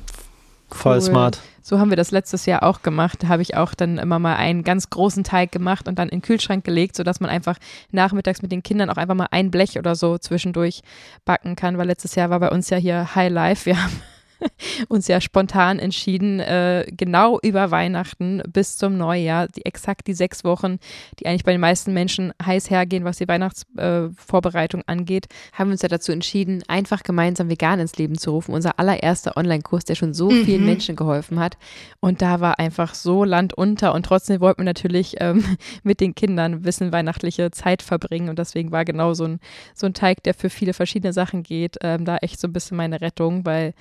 [0.76, 1.02] Voll cool.
[1.02, 1.40] smart.
[1.64, 3.24] So haben wir das letztes Jahr auch gemacht.
[3.24, 6.18] Da habe ich auch dann immer mal einen ganz großen Teig gemacht und dann in
[6.18, 7.58] den Kühlschrank gelegt, sodass man einfach
[7.92, 10.82] nachmittags mit den Kindern auch einfach mal ein Blech oder so zwischendurch
[11.24, 13.66] backen kann, weil letztes Jahr war bei uns ja hier High Life.
[13.66, 14.02] Wir haben
[14.88, 20.44] uns ja spontan entschieden, äh, genau über Weihnachten bis zum Neujahr, die exakt die sechs
[20.44, 20.78] Wochen,
[21.20, 25.74] die eigentlich bei den meisten Menschen heiß hergehen, was die Weihnachtsvorbereitung äh, angeht, haben wir
[25.74, 28.54] uns ja dazu entschieden, einfach gemeinsam vegan ins Leben zu rufen.
[28.54, 30.46] Unser allererster Online-Kurs, der schon so mhm.
[30.46, 31.58] vielen Menschen geholfen hat.
[32.00, 35.44] Und da war einfach so Land unter und trotzdem wollten wir natürlich ähm,
[35.84, 39.40] mit den Kindern ein bisschen weihnachtliche Zeit verbringen und deswegen war genau so ein,
[39.74, 42.78] so ein Teig, der für viele verschiedene Sachen geht, ähm, da echt so ein bisschen
[42.78, 43.74] meine Rettung, weil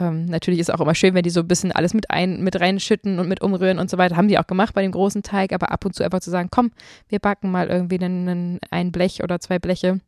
[0.00, 2.42] ähm, natürlich ist es auch immer schön, wenn die so ein bisschen alles mit, ein,
[2.42, 4.16] mit reinschütten und mit umrühren und so weiter.
[4.16, 6.48] Haben die auch gemacht bei dem großen Teig, aber ab und zu einfach zu sagen,
[6.50, 6.72] komm,
[7.08, 10.00] wir backen mal irgendwie einen, ein Blech oder zwei Bleche.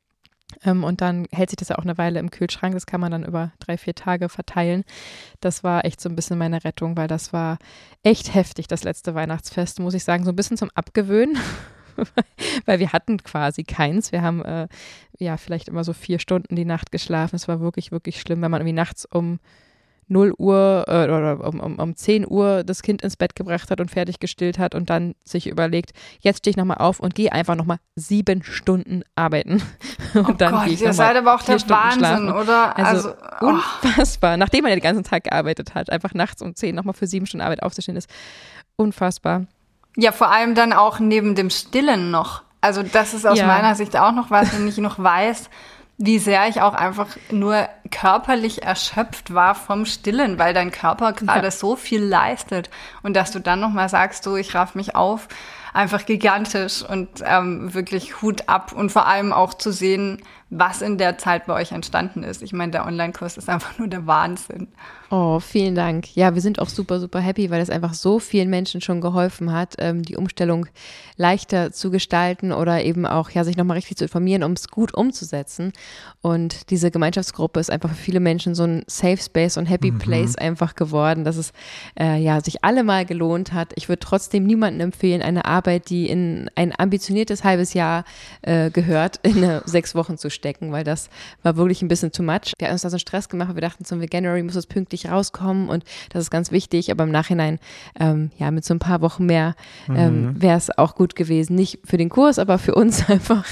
[0.64, 2.74] Ähm, und dann hält sich das ja auch eine Weile im Kühlschrank.
[2.74, 4.84] Das kann man dann über drei, vier Tage verteilen.
[5.40, 7.58] Das war echt so ein bisschen meine Rettung, weil das war
[8.02, 10.24] echt heftig, das letzte Weihnachtsfest, muss ich sagen.
[10.24, 11.38] So ein bisschen zum Abgewöhnen.
[12.66, 14.10] weil wir hatten quasi keins.
[14.10, 14.66] Wir haben äh,
[15.18, 17.36] ja vielleicht immer so vier Stunden die Nacht geschlafen.
[17.36, 19.38] Es war wirklich, wirklich schlimm, wenn man irgendwie nachts um
[20.08, 23.80] 0 Uhr äh, oder um, um, um 10 Uhr das Kind ins Bett gebracht hat
[23.80, 27.32] und fertig gestillt hat und dann sich überlegt, jetzt stehe ich nochmal auf und gehe
[27.32, 29.62] einfach nochmal sieben Stunden arbeiten.
[30.14, 32.32] Und oh dann Gott, ihr seid aber auch der Stunden Wahnsinn, schlafen.
[32.32, 32.76] oder?
[32.78, 33.46] Also, also oh.
[33.46, 34.36] unfassbar.
[34.36, 37.26] Nachdem man ja den ganzen Tag gearbeitet hat, einfach nachts um 10 nochmal für sieben
[37.26, 38.08] Stunden Arbeit aufzustehen, ist
[38.76, 39.46] unfassbar.
[39.96, 42.42] Ja, vor allem dann auch neben dem Stillen noch.
[42.60, 43.46] Also das ist aus ja.
[43.46, 45.50] meiner Sicht auch noch was, wenn ich noch weiß,
[45.96, 51.46] wie sehr ich auch einfach nur körperlich erschöpft war vom Stillen, weil dein Körper gerade
[51.46, 51.50] ja.
[51.50, 52.68] so viel leistet
[53.02, 55.28] und dass du dann noch mal sagst, so ich raff mich auf.
[55.72, 60.98] einfach gigantisch und ähm, wirklich Hut ab und vor allem auch zu sehen, was in
[60.98, 62.42] der Zeit bei euch entstanden ist.
[62.42, 64.68] Ich meine, der Online-Kurs ist einfach nur der Wahnsinn.
[65.10, 66.16] Oh, vielen Dank.
[66.16, 69.52] Ja, wir sind auch super, super happy, weil es einfach so vielen Menschen schon geholfen
[69.52, 70.66] hat, ähm, die Umstellung
[71.16, 74.94] leichter zu gestalten oder eben auch, ja, sich nochmal richtig zu informieren, um es gut
[74.94, 75.72] umzusetzen.
[76.20, 79.98] Und diese Gemeinschaftsgruppe ist einfach für viele Menschen so ein Safe Space und Happy mhm.
[79.98, 81.52] Place einfach geworden, dass es
[81.98, 83.72] äh, ja sich alle mal gelohnt hat.
[83.76, 88.04] Ich würde trotzdem niemandem empfehlen, eine Arbeit, die in ein ambitioniertes halbes Jahr
[88.42, 91.08] äh, gehört, in eine sechs Wochen zu stecken, weil das
[91.42, 92.52] war wirklich ein bisschen too much.
[92.58, 94.66] Wir haben uns da so einen Stress gemacht, weil wir dachten, zum January muss es
[94.66, 96.90] pünktlich rauskommen und das ist ganz wichtig.
[96.90, 97.58] Aber im Nachhinein,
[97.98, 99.54] ähm, ja, mit so ein paar Wochen mehr
[99.88, 100.42] ähm, mhm.
[100.42, 101.54] wäre es auch gut gewesen.
[101.54, 103.46] Nicht für den Kurs, aber für uns einfach.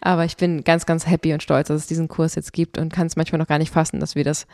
[0.00, 2.92] aber ich bin ganz, ganz happy und stolz, dass es diesen Kurs jetzt gibt und
[2.92, 4.46] kann es manchmal noch gar nicht fassen, dass wir das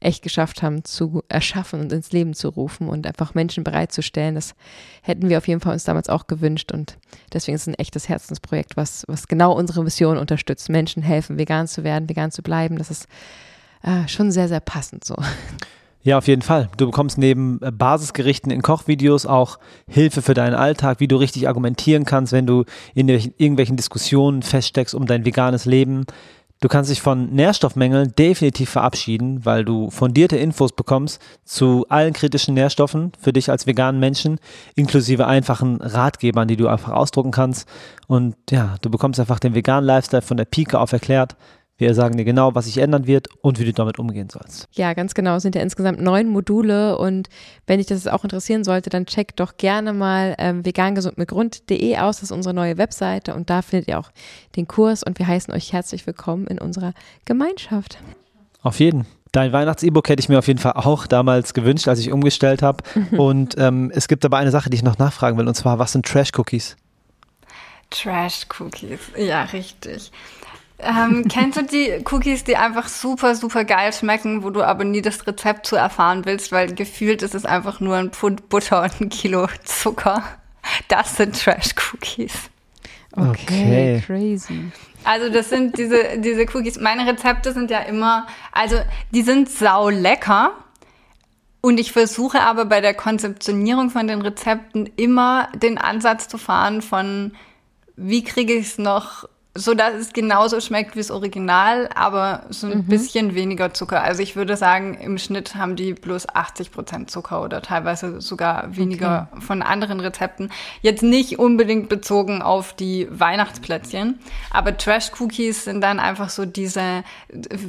[0.00, 4.34] echt geschafft haben zu erschaffen und ins Leben zu rufen und einfach Menschen bereitzustellen.
[4.34, 4.54] Das
[5.02, 6.98] hätten wir auf jeden Fall uns damals auch gewünscht und
[7.32, 10.68] deswegen ist es ein echtes Herzensprojekt, was, was genau unsere Mission unterstützt.
[10.68, 12.78] Menschen helfen, vegan zu werden, vegan zu bleiben.
[12.78, 13.06] Das ist
[13.82, 15.16] äh, schon sehr, sehr passend so.
[16.06, 16.68] Ja, auf jeden Fall.
[16.76, 21.48] Du bekommst neben äh, Basisgerichten in Kochvideos auch Hilfe für deinen Alltag, wie du richtig
[21.48, 22.62] argumentieren kannst, wenn du
[22.94, 26.04] in irgendwelchen Diskussionen feststeckst um dein veganes Leben.
[26.60, 32.54] Du kannst dich von Nährstoffmängeln definitiv verabschieden, weil du fundierte Infos bekommst zu allen kritischen
[32.54, 34.38] Nährstoffen für dich als veganen Menschen,
[34.74, 37.68] inklusive einfachen Ratgebern, die du einfach ausdrucken kannst.
[38.06, 41.36] Und ja, du bekommst einfach den veganen Lifestyle von der Pike auf erklärt.
[41.78, 44.66] Wir sagen dir genau, was sich ändern wird und wie du damit umgehen sollst.
[44.72, 45.36] Ja, ganz genau.
[45.36, 47.28] Es sind ja insgesamt neun Module und
[47.66, 52.16] wenn dich das auch interessieren sollte, dann check doch gerne mal ähm, vegangesundmitgrund.de aus.
[52.16, 54.10] Das ist unsere neue Webseite und da findet ihr auch
[54.56, 56.94] den Kurs und wir heißen euch herzlich willkommen in unserer
[57.26, 57.98] Gemeinschaft.
[58.62, 59.06] Auf jeden.
[59.32, 62.84] Dein Weihnachts-E-Book hätte ich mir auf jeden Fall auch damals gewünscht, als ich umgestellt habe.
[63.18, 65.92] und ähm, es gibt aber eine Sache, die ich noch nachfragen will, und zwar, was
[65.92, 66.76] sind Trash-Cookies?
[67.90, 70.10] Trash-Cookies, ja, richtig.
[70.78, 75.00] Ähm, kennst du die Cookies, die einfach super, super geil schmecken, wo du aber nie
[75.00, 79.00] das Rezept zu erfahren willst, weil gefühlt ist es einfach nur ein Pfund Butter und
[79.00, 80.22] ein Kilo Zucker?
[80.88, 82.34] Das sind Trash-Cookies.
[83.12, 84.70] Okay, okay, crazy.
[85.04, 86.78] Also das sind diese, diese Cookies.
[86.78, 88.76] Meine Rezepte sind ja immer, also
[89.12, 90.52] die sind sau lecker.
[91.62, 96.82] Und ich versuche aber bei der Konzeptionierung von den Rezepten immer den Ansatz zu fahren
[96.82, 97.32] von,
[97.96, 102.66] wie kriege ich es noch so dass es genauso schmeckt wie das Original, aber so
[102.66, 102.84] ein mhm.
[102.84, 104.02] bisschen weniger Zucker.
[104.02, 108.76] Also ich würde sagen, im Schnitt haben die bloß 80 Prozent Zucker oder teilweise sogar
[108.76, 109.40] weniger okay.
[109.42, 110.50] von anderen Rezepten.
[110.82, 114.18] Jetzt nicht unbedingt bezogen auf die Weihnachtsplätzchen,
[114.50, 117.04] aber Trash Cookies sind dann einfach so diese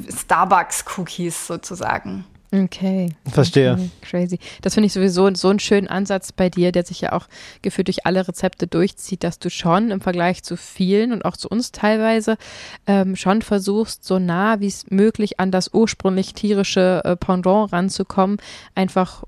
[0.08, 2.24] Starbucks Cookies sozusagen.
[2.50, 3.10] Okay.
[3.26, 3.74] Verstehe.
[3.74, 3.90] Okay.
[4.00, 4.38] Crazy.
[4.62, 7.26] Das finde ich sowieso so einen schönen Ansatz bei dir, der sich ja auch
[7.60, 11.48] gefühlt durch alle Rezepte durchzieht, dass du schon im Vergleich zu vielen und auch zu
[11.48, 12.38] uns teilweise
[12.86, 18.38] ähm, schon versuchst, so nah wie es möglich an das ursprünglich tierische äh, Pendant ranzukommen.
[18.74, 19.24] Einfach,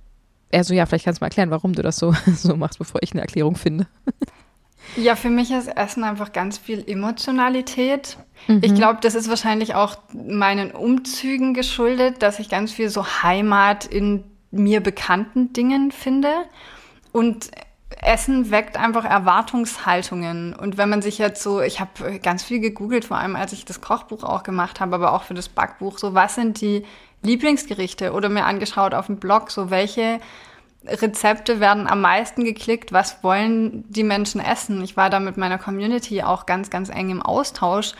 [0.51, 3.13] also ja, vielleicht kannst du mal erklären, warum du das so, so machst, bevor ich
[3.13, 3.87] eine Erklärung finde.
[4.97, 8.17] Ja, für mich ist Essen einfach ganz viel Emotionalität.
[8.49, 8.61] Mhm.
[8.63, 13.87] Ich glaube, das ist wahrscheinlich auch meinen Umzügen geschuldet, dass ich ganz viel so Heimat
[13.87, 16.33] in mir bekannten Dingen finde.
[17.13, 17.51] Und
[18.03, 20.55] Essen weckt einfach Erwartungshaltungen.
[20.55, 23.65] Und wenn man sich jetzt so, ich habe ganz viel gegoogelt, vor allem als ich
[23.65, 26.85] das Kochbuch auch gemacht habe, aber auch für das Backbuch, so was sind die
[27.23, 30.21] Lieblingsgerichte oder mir angeschaut auf dem Blog, so welche
[30.87, 34.83] Rezepte werden am meisten geklickt, was wollen die Menschen essen.
[34.83, 37.93] Ich war da mit meiner Community auch ganz, ganz eng im Austausch.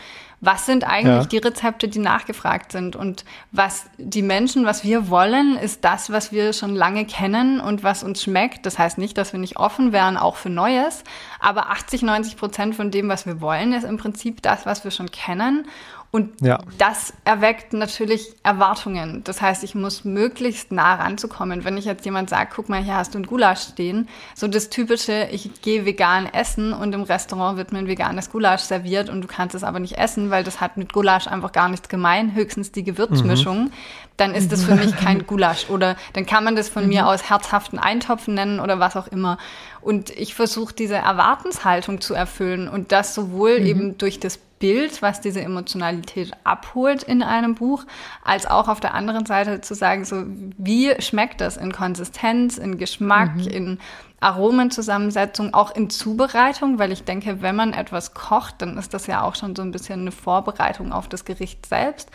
[0.43, 1.25] Was sind eigentlich ja.
[1.25, 2.95] die Rezepte, die nachgefragt sind?
[2.95, 7.83] Und was die Menschen, was wir wollen, ist das, was wir schon lange kennen und
[7.83, 8.65] was uns schmeckt.
[8.65, 11.03] Das heißt nicht, dass wir nicht offen wären, auch für Neues.
[11.39, 14.89] Aber 80, 90 Prozent von dem, was wir wollen, ist im Prinzip das, was wir
[14.89, 15.67] schon kennen.
[16.11, 16.59] Und ja.
[16.77, 19.23] das erweckt natürlich Erwartungen.
[19.23, 21.63] Das heißt, ich muss möglichst nah ranzukommen.
[21.63, 24.69] Wenn ich jetzt jemand sagt, guck mal, hier hast du ein Gulasch stehen, so das
[24.69, 29.21] typische, ich gehe vegan essen und im Restaurant wird mir ein veganes Gulasch serviert und
[29.21, 32.35] du kannst es aber nicht essen, weil das hat mit Gulasch einfach gar nichts gemein,
[32.35, 33.71] höchstens die Gewürzmischung, mhm.
[34.17, 35.69] dann ist das für mich kein Gulasch.
[35.69, 36.89] Oder dann kann man das von mhm.
[36.89, 39.37] mir aus herzhaften Eintopfen nennen oder was auch immer.
[39.79, 43.65] Und ich versuche diese Erwartenshaltung zu erfüllen und das sowohl mhm.
[43.65, 47.83] eben durch das Bild, was diese Emotionalität abholt in einem Buch,
[48.23, 50.23] als auch auf der anderen Seite zu sagen, so
[50.57, 53.47] wie schmeckt das in Konsistenz, in Geschmack, mhm.
[53.47, 53.79] in
[54.21, 59.23] Aromenzusammensetzung, auch in Zubereitung, weil ich denke, wenn man etwas kocht, dann ist das ja
[59.23, 62.11] auch schon so ein bisschen eine Vorbereitung auf das Gericht selbst.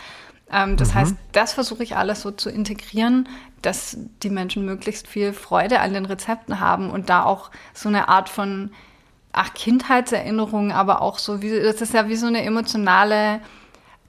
[0.51, 0.95] Ähm, das mhm.
[0.95, 3.29] heißt, das versuche ich alles so zu integrieren,
[3.61, 8.09] dass die Menschen möglichst viel Freude an den Rezepten haben und da auch so eine
[8.09, 8.71] Art von
[9.37, 13.41] ach, Kindheitserinnerungen, aber auch so, wie, das ist ja wie so eine emotionale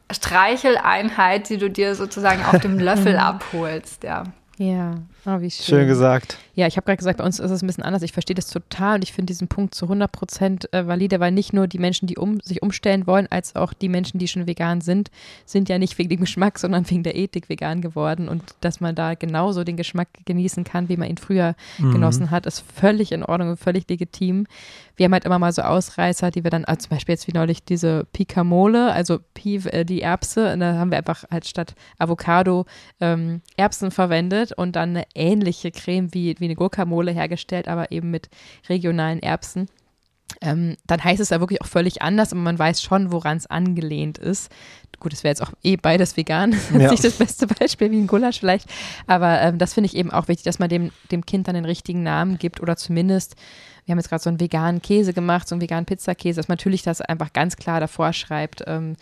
[0.10, 4.24] Streicheleinheit, die du dir sozusagen auf dem Löffel abholst, ja.
[4.58, 4.96] Ja,
[5.28, 5.66] oh, wie schön.
[5.66, 6.38] Schön gesagt.
[6.56, 8.02] Ja, ich habe gerade gesagt, bei uns ist es ein bisschen anders.
[8.02, 11.32] Ich verstehe das total und ich finde diesen Punkt zu 100 Prozent äh, valide, weil
[11.32, 14.48] nicht nur die Menschen, die um, sich umstellen wollen, als auch die Menschen, die schon
[14.48, 15.12] vegan sind,
[15.46, 18.28] sind ja nicht wegen dem Geschmack, sondern wegen der Ethik vegan geworden.
[18.28, 21.92] Und dass man da genauso den Geschmack genießen kann, wie man ihn früher mhm.
[21.92, 24.48] genossen hat, ist völlig in Ordnung und völlig legitim.
[24.96, 27.34] Wir haben halt immer mal so Ausreißer, die wir dann, also zum Beispiel jetzt wie
[27.34, 31.76] neulich diese Picamole, also Pi, äh, die Erbse, und da haben wir einfach halt statt
[32.00, 32.66] Avocado
[33.00, 38.12] ähm, Erbsen verwendet und dann eine ähnliche Creme wie, wie eine Gurkamole hergestellt, aber eben
[38.12, 38.30] mit
[38.70, 39.68] regionalen Erbsen.
[40.42, 43.48] Ähm, dann heißt es ja wirklich auch völlig anders, aber man weiß schon, woran es
[43.48, 44.52] angelehnt ist.
[45.00, 46.92] Gut, es wäre jetzt auch eh beides vegan, ja.
[46.92, 48.68] nicht das beste Beispiel wie ein Gulasch vielleicht,
[49.08, 51.66] aber ähm, das finde ich eben auch wichtig, dass man dem, dem Kind dann den
[51.66, 53.36] richtigen Namen gibt oder zumindest,
[53.86, 56.58] wir haben jetzt gerade so einen veganen Käse gemacht, so einen veganen Pizzakäse, dass man
[56.58, 58.96] natürlich das einfach ganz klar davor schreibt, ähm,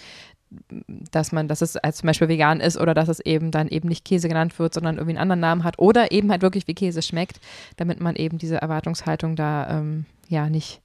[0.87, 3.87] dass man, dass es als zum Beispiel vegan ist oder dass es eben dann eben
[3.89, 6.73] nicht Käse genannt wird, sondern irgendwie einen anderen Namen hat oder eben halt wirklich wie
[6.73, 7.39] Käse schmeckt,
[7.77, 10.81] damit man eben diese Erwartungshaltung da ähm, ja nicht,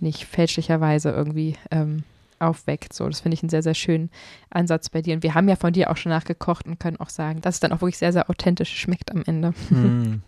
[0.00, 2.04] nicht fälschlicherweise irgendwie ähm,
[2.38, 2.92] aufweckt.
[2.92, 4.10] So, das finde ich einen sehr, sehr schönen
[4.50, 5.14] Ansatz bei dir.
[5.14, 7.60] Und wir haben ja von dir auch schon nachgekocht und können auch sagen, dass es
[7.60, 9.52] dann auch wirklich sehr, sehr authentisch schmeckt am Ende.
[9.70, 10.22] Mm.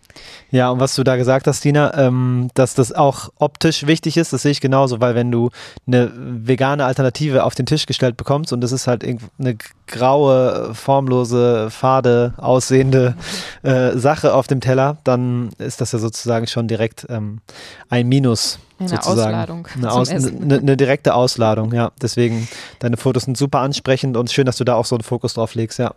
[0.51, 4.33] Ja, und was du da gesagt hast, Dina, ähm, dass das auch optisch wichtig ist,
[4.33, 5.49] das sehe ich genauso, weil wenn du
[5.87, 9.57] eine vegane Alternative auf den Tisch gestellt bekommst und das ist halt eine
[9.87, 13.15] graue, formlose, fade aussehende
[13.63, 17.41] äh, Sache auf dem Teller, dann ist das ja sozusagen schon direkt ähm,
[17.89, 19.19] ein Minus eine sozusagen.
[19.19, 19.67] Ausladung.
[19.75, 21.91] Eine, Aus, eine, eine, direkte Ausladung, ja.
[22.01, 22.47] Deswegen,
[22.79, 25.55] deine Fotos sind super ansprechend und schön, dass du da auch so einen Fokus drauf
[25.55, 25.93] legst, ja.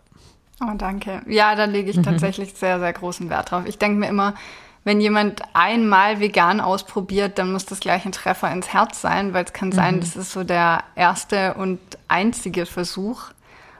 [0.61, 1.21] Oh, danke.
[1.27, 2.03] Ja, da lege ich mhm.
[2.03, 3.63] tatsächlich sehr, sehr großen Wert drauf.
[3.65, 4.35] Ich denke mir immer,
[4.83, 9.45] wenn jemand einmal vegan ausprobiert, dann muss das gleich ein Treffer ins Herz sein, weil
[9.45, 9.99] es kann sein, mhm.
[10.01, 13.31] das ist so der erste und einzige Versuch.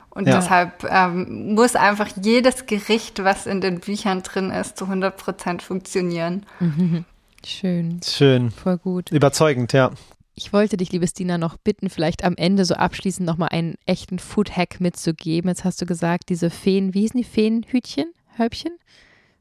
[0.09, 0.35] Und ja.
[0.35, 5.61] deshalb ähm, muss einfach jedes Gericht, was in den Büchern drin ist, zu 100 Prozent
[5.61, 6.45] funktionieren.
[6.59, 7.05] Mhm.
[7.45, 7.99] Schön.
[8.03, 8.51] Schön.
[8.51, 9.11] Voll gut.
[9.11, 9.91] Überzeugend, ja.
[10.35, 14.17] Ich wollte dich, liebe Stina, noch bitten, vielleicht am Ende so abschließend nochmal einen echten
[14.17, 15.49] Food-Hack mitzugeben.
[15.49, 18.11] Jetzt hast du gesagt, diese Feen, wie hießen die Feenhütchen?
[18.39, 18.77] Häubchen?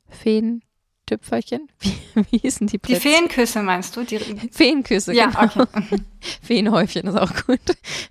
[0.09, 0.63] Feen.
[1.07, 1.69] Tüpferchen?
[1.81, 3.03] Wie, wie hießen die Plätze?
[3.03, 4.05] Die Feenküsse meinst du?
[4.05, 5.65] Die Feenküsse, ja, genau.
[5.65, 5.97] okay.
[6.43, 7.61] Feenhäufchen ist auch gut.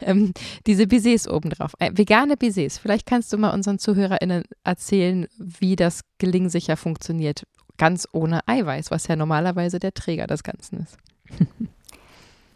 [0.02, 0.34] Ähm,
[0.68, 1.72] diese Baisers obendrauf.
[1.80, 2.78] Äh, vegane Baisers.
[2.78, 7.48] Vielleicht kannst du mal unseren ZuhörerInnen erzählen, wie das gelingsicher funktioniert
[7.82, 10.98] ganz ohne Eiweiß, was ja normalerweise der Träger des Ganzen ist.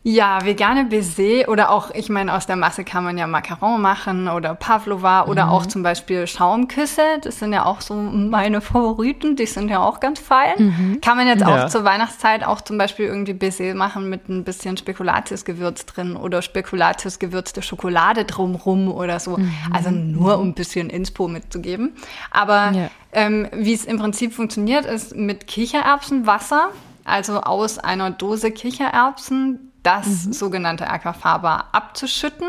[0.08, 4.28] Ja, vegane Baiser oder auch, ich meine, aus der Masse kann man ja Macaron machen
[4.28, 5.52] oder Pavlova oder mhm.
[5.52, 7.02] auch zum Beispiel Schaumküsse.
[7.24, 9.36] Das sind ja auch so meine Favoriten.
[9.36, 10.54] Die sind ja auch ganz fein.
[10.60, 11.02] Mhm.
[11.02, 11.66] Kann man jetzt ja.
[11.66, 16.44] auch zur Weihnachtszeit auch zum Beispiel irgendwie Baiser machen mit ein bisschen Spekulatiusgewürz drin oder
[16.44, 19.38] Spekulatiusgewürzte Schokolade drumrum oder so.
[19.38, 19.52] Mhm.
[19.74, 21.96] Also nur um ein bisschen Inspo mitzugeben.
[22.30, 22.92] Aber ja.
[23.12, 26.70] ähm, wie es im Prinzip funktioniert, ist mit Kichererbsenwasser
[27.06, 30.34] also aus einer Dose Kichererbsen das mhm.
[30.34, 32.48] sogenannte Aquafaba abzuschütten,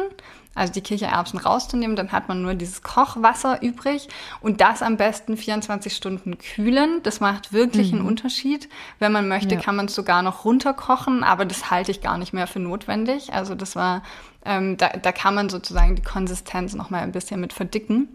[0.55, 4.09] also die Kichererbsen rauszunehmen, dann hat man nur dieses Kochwasser übrig
[4.41, 7.03] und das am besten 24 Stunden kühlen.
[7.03, 7.99] Das macht wirklich mhm.
[7.99, 8.69] einen Unterschied.
[8.99, 9.61] Wenn man möchte, ja.
[9.61, 13.35] kann man es sogar noch runterkochen, aber das halte ich gar nicht mehr für notwendig.
[13.35, 14.03] Also das war,
[14.47, 18.09] ähm, da, da kann man sozusagen die Konsistenz noch mal ein bisschen mit verdicken.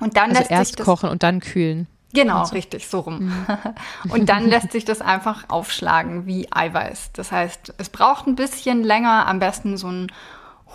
[0.00, 1.86] Und dann also lässt erst sich das, kochen und dann kühlen.
[2.12, 2.54] Genau, so.
[2.54, 3.26] richtig, so rum.
[3.26, 3.46] Mhm.
[4.10, 7.12] Und dann lässt sich das einfach aufschlagen wie Eiweiß.
[7.12, 10.12] Das heißt, es braucht ein bisschen länger, am besten so einen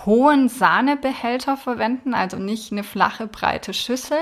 [0.06, 4.18] hohen Sahnebehälter verwenden, also nicht eine flache, breite Schüssel,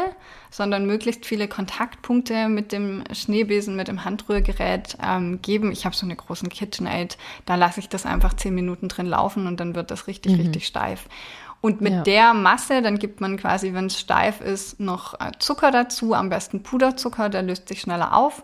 [0.52, 5.72] sondern möglichst viele Kontaktpunkte mit dem Schneebesen, mit dem Handrührgerät ähm, geben.
[5.72, 9.48] Ich habe so eine großen KitchenAid, da lasse ich das einfach zehn Minuten drin laufen
[9.48, 10.42] und dann wird das richtig, mhm.
[10.42, 11.08] richtig steif.
[11.64, 12.02] Und mit ja.
[12.02, 16.28] der Masse, dann gibt man quasi, wenn es steif ist, noch äh, Zucker dazu, am
[16.28, 18.44] besten Puderzucker, der löst sich schneller auf.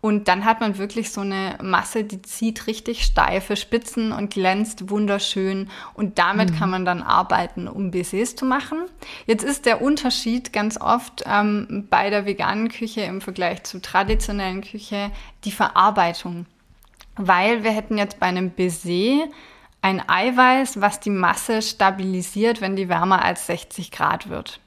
[0.00, 4.88] Und dann hat man wirklich so eine Masse, die zieht richtig steife Spitzen und glänzt
[4.88, 5.68] wunderschön.
[5.94, 6.58] Und damit mhm.
[6.60, 8.78] kann man dann arbeiten, um Baisers zu machen.
[9.26, 14.60] Jetzt ist der Unterschied ganz oft ähm, bei der veganen Küche im Vergleich zur traditionellen
[14.60, 15.10] Küche
[15.44, 16.46] die Verarbeitung.
[17.16, 19.26] Weil wir hätten jetzt bei einem Baiser
[19.82, 24.60] ein Eiweiß, was die Masse stabilisiert, wenn die wärmer als 60 Grad wird.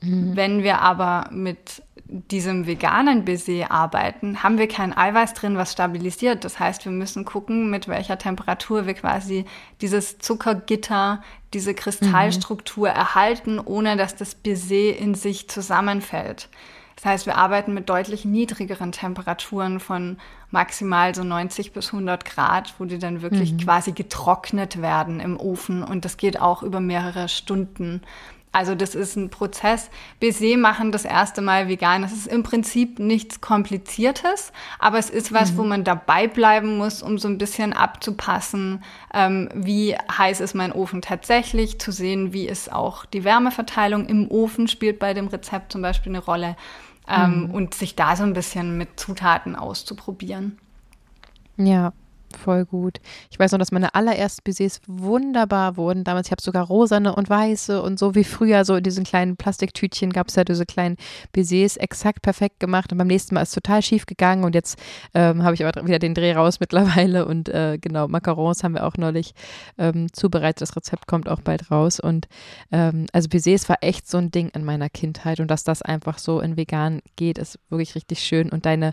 [0.00, 0.36] Mhm.
[0.36, 6.44] Wenn wir aber mit diesem veganen Baiser arbeiten, haben wir kein Eiweiß drin, was stabilisiert.
[6.44, 9.44] Das heißt, wir müssen gucken, mit welcher Temperatur wir quasi
[9.80, 11.22] dieses Zuckergitter,
[11.54, 12.96] diese Kristallstruktur mhm.
[12.96, 16.48] erhalten, ohne dass das Baiser in sich zusammenfällt.
[17.00, 20.18] Das heißt, wir arbeiten mit deutlich niedrigeren Temperaturen von
[20.50, 23.58] maximal so 90 bis 100 Grad, wo die dann wirklich mhm.
[23.58, 25.82] quasi getrocknet werden im Ofen.
[25.82, 28.02] Und das geht auch über mehrere Stunden.
[28.52, 29.88] Also das ist ein Prozess.
[30.20, 32.02] Baiser machen das erste Mal vegan.
[32.02, 35.56] Das ist im Prinzip nichts Kompliziertes, aber es ist was, mhm.
[35.56, 38.82] wo man dabei bleiben muss, um so ein bisschen abzupassen,
[39.14, 44.30] ähm, wie heiß ist mein Ofen tatsächlich, zu sehen, wie ist auch die Wärmeverteilung im
[44.30, 46.56] Ofen, spielt bei dem Rezept zum Beispiel eine Rolle
[47.08, 47.50] ähm, mhm.
[47.50, 50.58] und sich da so ein bisschen mit Zutaten auszuprobieren.
[51.56, 51.92] Ja,
[52.38, 53.00] Voll gut.
[53.30, 56.04] Ich weiß noch, dass meine allerersten Baisers wunderbar wurden.
[56.04, 59.36] Damals, ich habe sogar rosane und weiße und so wie früher, so in diesen kleinen
[59.36, 60.96] Plastiktütchen gab es ja diese kleinen
[61.32, 62.92] Baisers exakt perfekt gemacht.
[62.92, 64.78] Und beim nächsten Mal ist es total schief gegangen und jetzt
[65.12, 67.26] ähm, habe ich aber wieder den Dreh raus mittlerweile.
[67.30, 69.34] Und äh, genau, Macarons haben wir auch neulich
[69.76, 70.62] ähm, zubereitet.
[70.62, 72.00] Das Rezept kommt auch bald raus.
[72.00, 72.28] Und
[72.70, 75.40] ähm, also Baisers war echt so ein Ding in meiner Kindheit.
[75.40, 78.50] Und dass das einfach so in vegan geht, ist wirklich richtig schön.
[78.50, 78.92] Und deine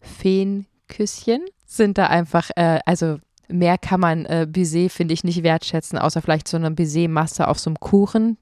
[0.00, 3.18] Feenküsschen sind da einfach, äh, also
[3.48, 7.58] mehr kann man äh, Baiser, finde ich, nicht wertschätzen, außer vielleicht so eine Baiser-Masse auf
[7.60, 8.38] so einem Kuchen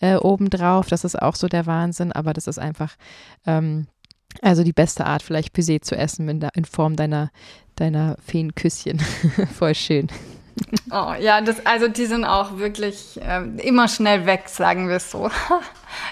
[0.00, 0.88] äh, obendrauf.
[0.88, 2.94] Das ist auch so der Wahnsinn, aber das ist einfach,
[3.46, 3.88] ähm,
[4.42, 7.30] also die beste Art, vielleicht Baiser zu essen in, der, in Form deiner,
[7.74, 8.98] deiner Feenküsschen.
[9.58, 10.08] Voll schön.
[10.90, 15.10] Oh, ja, das, also die sind auch wirklich äh, immer schnell weg, sagen wir es
[15.10, 15.30] so.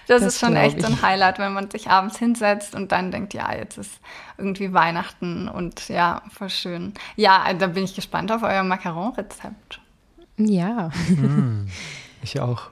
[0.08, 3.10] Das, das ist schon echt so ein Highlight, wenn man sich abends hinsetzt und dann
[3.10, 4.00] denkt, ja, jetzt ist
[4.38, 6.94] irgendwie Weihnachten und ja, voll schön.
[7.16, 9.80] Ja, da bin ich gespannt auf euer Macaron-Rezept.
[10.38, 10.90] Ja.
[11.08, 11.68] Mm,
[12.22, 12.70] ich auch.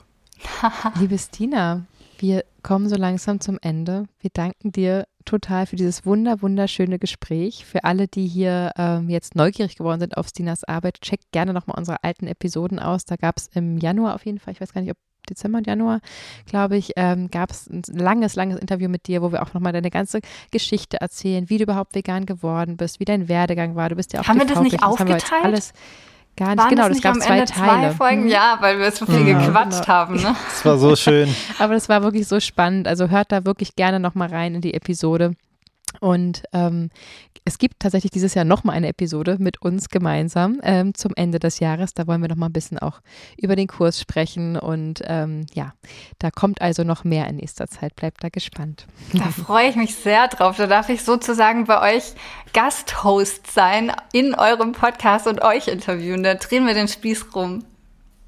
[0.98, 1.82] Liebe Stina,
[2.18, 4.06] wir kommen so langsam zum Ende.
[4.20, 7.64] Wir danken dir total für dieses wunder, wunderschöne Gespräch.
[7.64, 11.78] Für alle, die hier ähm, jetzt neugierig geworden sind auf Stinas Arbeit, checkt gerne nochmal
[11.78, 13.04] unsere alten Episoden aus.
[13.04, 14.98] Da gab es im Januar auf jeden Fall, ich weiß gar nicht, ob
[15.28, 16.00] Dezember und Januar,
[16.44, 19.72] glaube ich, ähm, gab es ein langes, langes Interview mit dir, wo wir auch nochmal
[19.72, 23.88] deine ganze Geschichte erzählen, wie du überhaupt vegan geworden bist, wie dein Werdegang war.
[23.88, 25.24] Du bist ja auch Haben wir das nicht aufgeteilt?
[25.42, 25.72] Alles
[26.36, 27.88] Gar nicht, Waren genau, das, das gab zwei Ende Teile.
[27.88, 28.22] Zwei Folgen?
[28.22, 28.28] Mhm.
[28.28, 29.86] Ja, weil wir so viel ja, gequatscht genau.
[29.86, 30.16] haben.
[30.16, 30.34] Ne?
[30.48, 31.34] Das war so schön.
[31.58, 32.88] Aber das war wirklich so spannend.
[32.88, 35.34] Also hört da wirklich gerne nochmal rein in die Episode.
[36.00, 36.90] Und ähm,
[37.46, 41.60] es gibt tatsächlich dieses Jahr nochmal eine Episode mit uns gemeinsam ähm, zum Ende des
[41.60, 41.92] Jahres.
[41.92, 43.00] Da wollen wir nochmal ein bisschen auch
[43.36, 44.56] über den Kurs sprechen.
[44.56, 45.74] Und ähm, ja,
[46.18, 47.96] da kommt also noch mehr in nächster Zeit.
[47.96, 48.86] Bleibt da gespannt.
[49.12, 50.56] Da freue ich mich sehr drauf.
[50.56, 52.14] Da darf ich sozusagen bei euch
[52.54, 56.22] Gasthost sein in eurem Podcast und euch interviewen.
[56.22, 57.64] Da drehen wir den Spieß rum.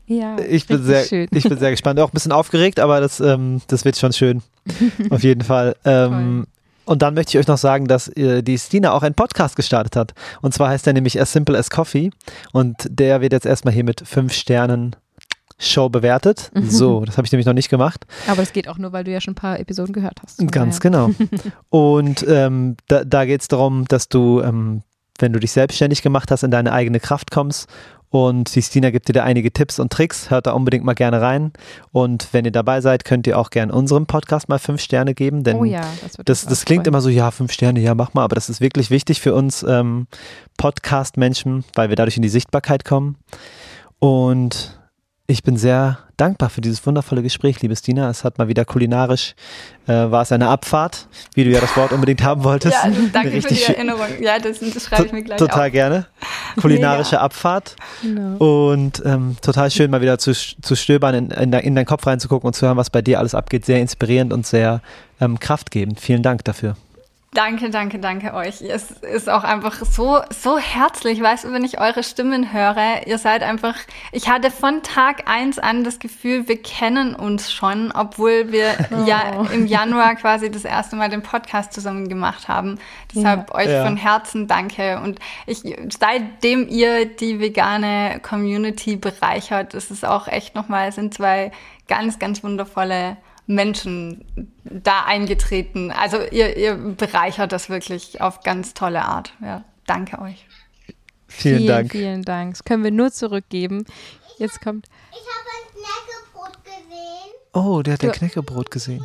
[0.07, 1.27] Ja, ich bin sehr, schön.
[1.33, 4.43] ich bin sehr gespannt, auch ein bisschen aufgeregt, aber das, ähm, das wird schon schön.
[5.11, 5.75] Auf jeden Fall.
[5.85, 6.47] Ähm,
[6.87, 9.97] und dann möchte ich euch noch sagen, dass äh, die Stina auch einen Podcast gestartet
[9.97, 10.15] hat.
[10.41, 12.11] Und zwar heißt der nämlich As Simple as Coffee.
[12.53, 14.97] Und der wird jetzt erstmal hier mit fünf Sternen
[15.59, 16.51] Show bewertet.
[16.55, 16.71] Mhm.
[16.71, 18.07] So, das habe ich nämlich noch nicht gemacht.
[18.27, 20.47] Aber das geht auch nur, weil du ja schon ein paar Episoden gehört hast.
[20.51, 21.11] Ganz genau.
[21.71, 24.83] Und ähm, da, da geht es darum, dass du, ähm,
[25.19, 27.69] wenn du dich selbstständig gemacht hast, in deine eigene Kraft kommst
[28.11, 30.31] und die Stina gibt dir da einige Tipps und Tricks.
[30.31, 31.53] Hört da unbedingt mal gerne rein.
[31.93, 35.43] Und wenn ihr dabei seid, könnt ihr auch gerne unserem Podcast mal fünf Sterne geben.
[35.43, 38.23] Denn oh ja, das, das, das klingt immer so, ja, fünf Sterne, ja, mach mal.
[38.23, 40.07] Aber das ist wirklich wichtig für uns ähm,
[40.57, 43.17] Podcast-Menschen, weil wir dadurch in die Sichtbarkeit kommen.
[43.99, 44.79] Und
[45.29, 48.09] ich bin sehr dankbar für dieses wundervolle Gespräch, liebe Stina.
[48.09, 49.35] Es hat mal wieder kulinarisch,
[49.87, 52.75] äh, war es eine Abfahrt, wie du ja das Wort unbedingt haben wolltest.
[52.75, 54.07] Ja, danke für die Erinnerung.
[54.21, 55.73] Ja, das, das schreibe ich mir gleich Total auf.
[55.73, 56.07] gerne.
[56.57, 57.77] Kulinarische Abfahrt.
[58.03, 58.71] Genau.
[58.71, 62.47] Und ähm, total schön, mal wieder zu, zu stöbern, in, in, in deinen Kopf reinzugucken
[62.47, 63.65] und zu hören, was bei dir alles abgeht.
[63.65, 64.81] Sehr inspirierend und sehr
[65.21, 66.01] ähm, kraftgebend.
[66.01, 66.77] Vielen Dank dafür.
[67.35, 68.63] Danke, danke, danke euch.
[68.63, 71.21] Es ist auch einfach so, so herzlich.
[71.21, 73.77] Weißt du, wenn ich eure Stimmen höre, ihr seid einfach,
[74.11, 79.05] ich hatte von Tag eins an das Gefühl, wir kennen uns schon, obwohl wir oh.
[79.07, 82.79] ja im Januar quasi das erste Mal den Podcast zusammen gemacht haben.
[83.15, 83.55] Deshalb ja.
[83.55, 83.85] euch ja.
[83.85, 84.99] von Herzen danke.
[85.01, 85.63] Und ich,
[85.99, 91.53] seitdem ihr die vegane Community bereichert, ist es auch echt nochmal, sind zwei
[91.87, 95.91] ganz, ganz wundervolle Menschen da eingetreten.
[95.91, 99.33] Also ihr, ihr bereichert das wirklich auf ganz tolle Art.
[99.41, 100.47] Ja, danke euch.
[101.29, 101.93] Vielen, vielen Dank.
[101.93, 102.55] Vielen Dank.
[102.55, 103.85] Das können wir nur zurückgeben.
[104.39, 104.87] Jetzt kommt.
[105.13, 107.33] Ich habe ein Knäckebrot gesehen.
[107.53, 109.05] Oh, der hat ein Knäckebrot gesehen.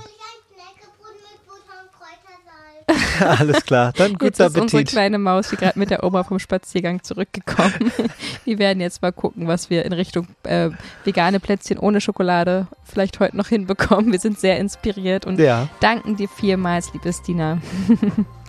[3.20, 4.58] Alles klar, dann guten jetzt Appetit.
[4.58, 7.92] Ist unsere kleine Maus, die gerade mit der Oma vom Spaziergang zurückgekommen.
[8.46, 10.70] Wir werden jetzt mal gucken, was wir in Richtung äh,
[11.04, 14.12] vegane Plätzchen ohne Schokolade vielleicht heute noch hinbekommen.
[14.12, 15.68] Wir sind sehr inspiriert und ja.
[15.80, 17.60] danken dir vielmals, liebe Stina.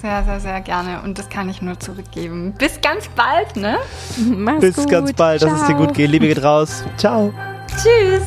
[0.00, 1.00] Sehr, sehr, sehr gerne.
[1.02, 2.52] Und das kann ich nur zurückgeben.
[2.58, 3.78] Bis ganz bald, ne?
[4.28, 4.90] Mach's Bis gut.
[4.90, 5.50] ganz bald, Ciao.
[5.50, 6.10] dass es dir gut geht.
[6.10, 6.84] Liebe geht raus.
[6.98, 7.32] Ciao.
[7.82, 8.22] Tschüss.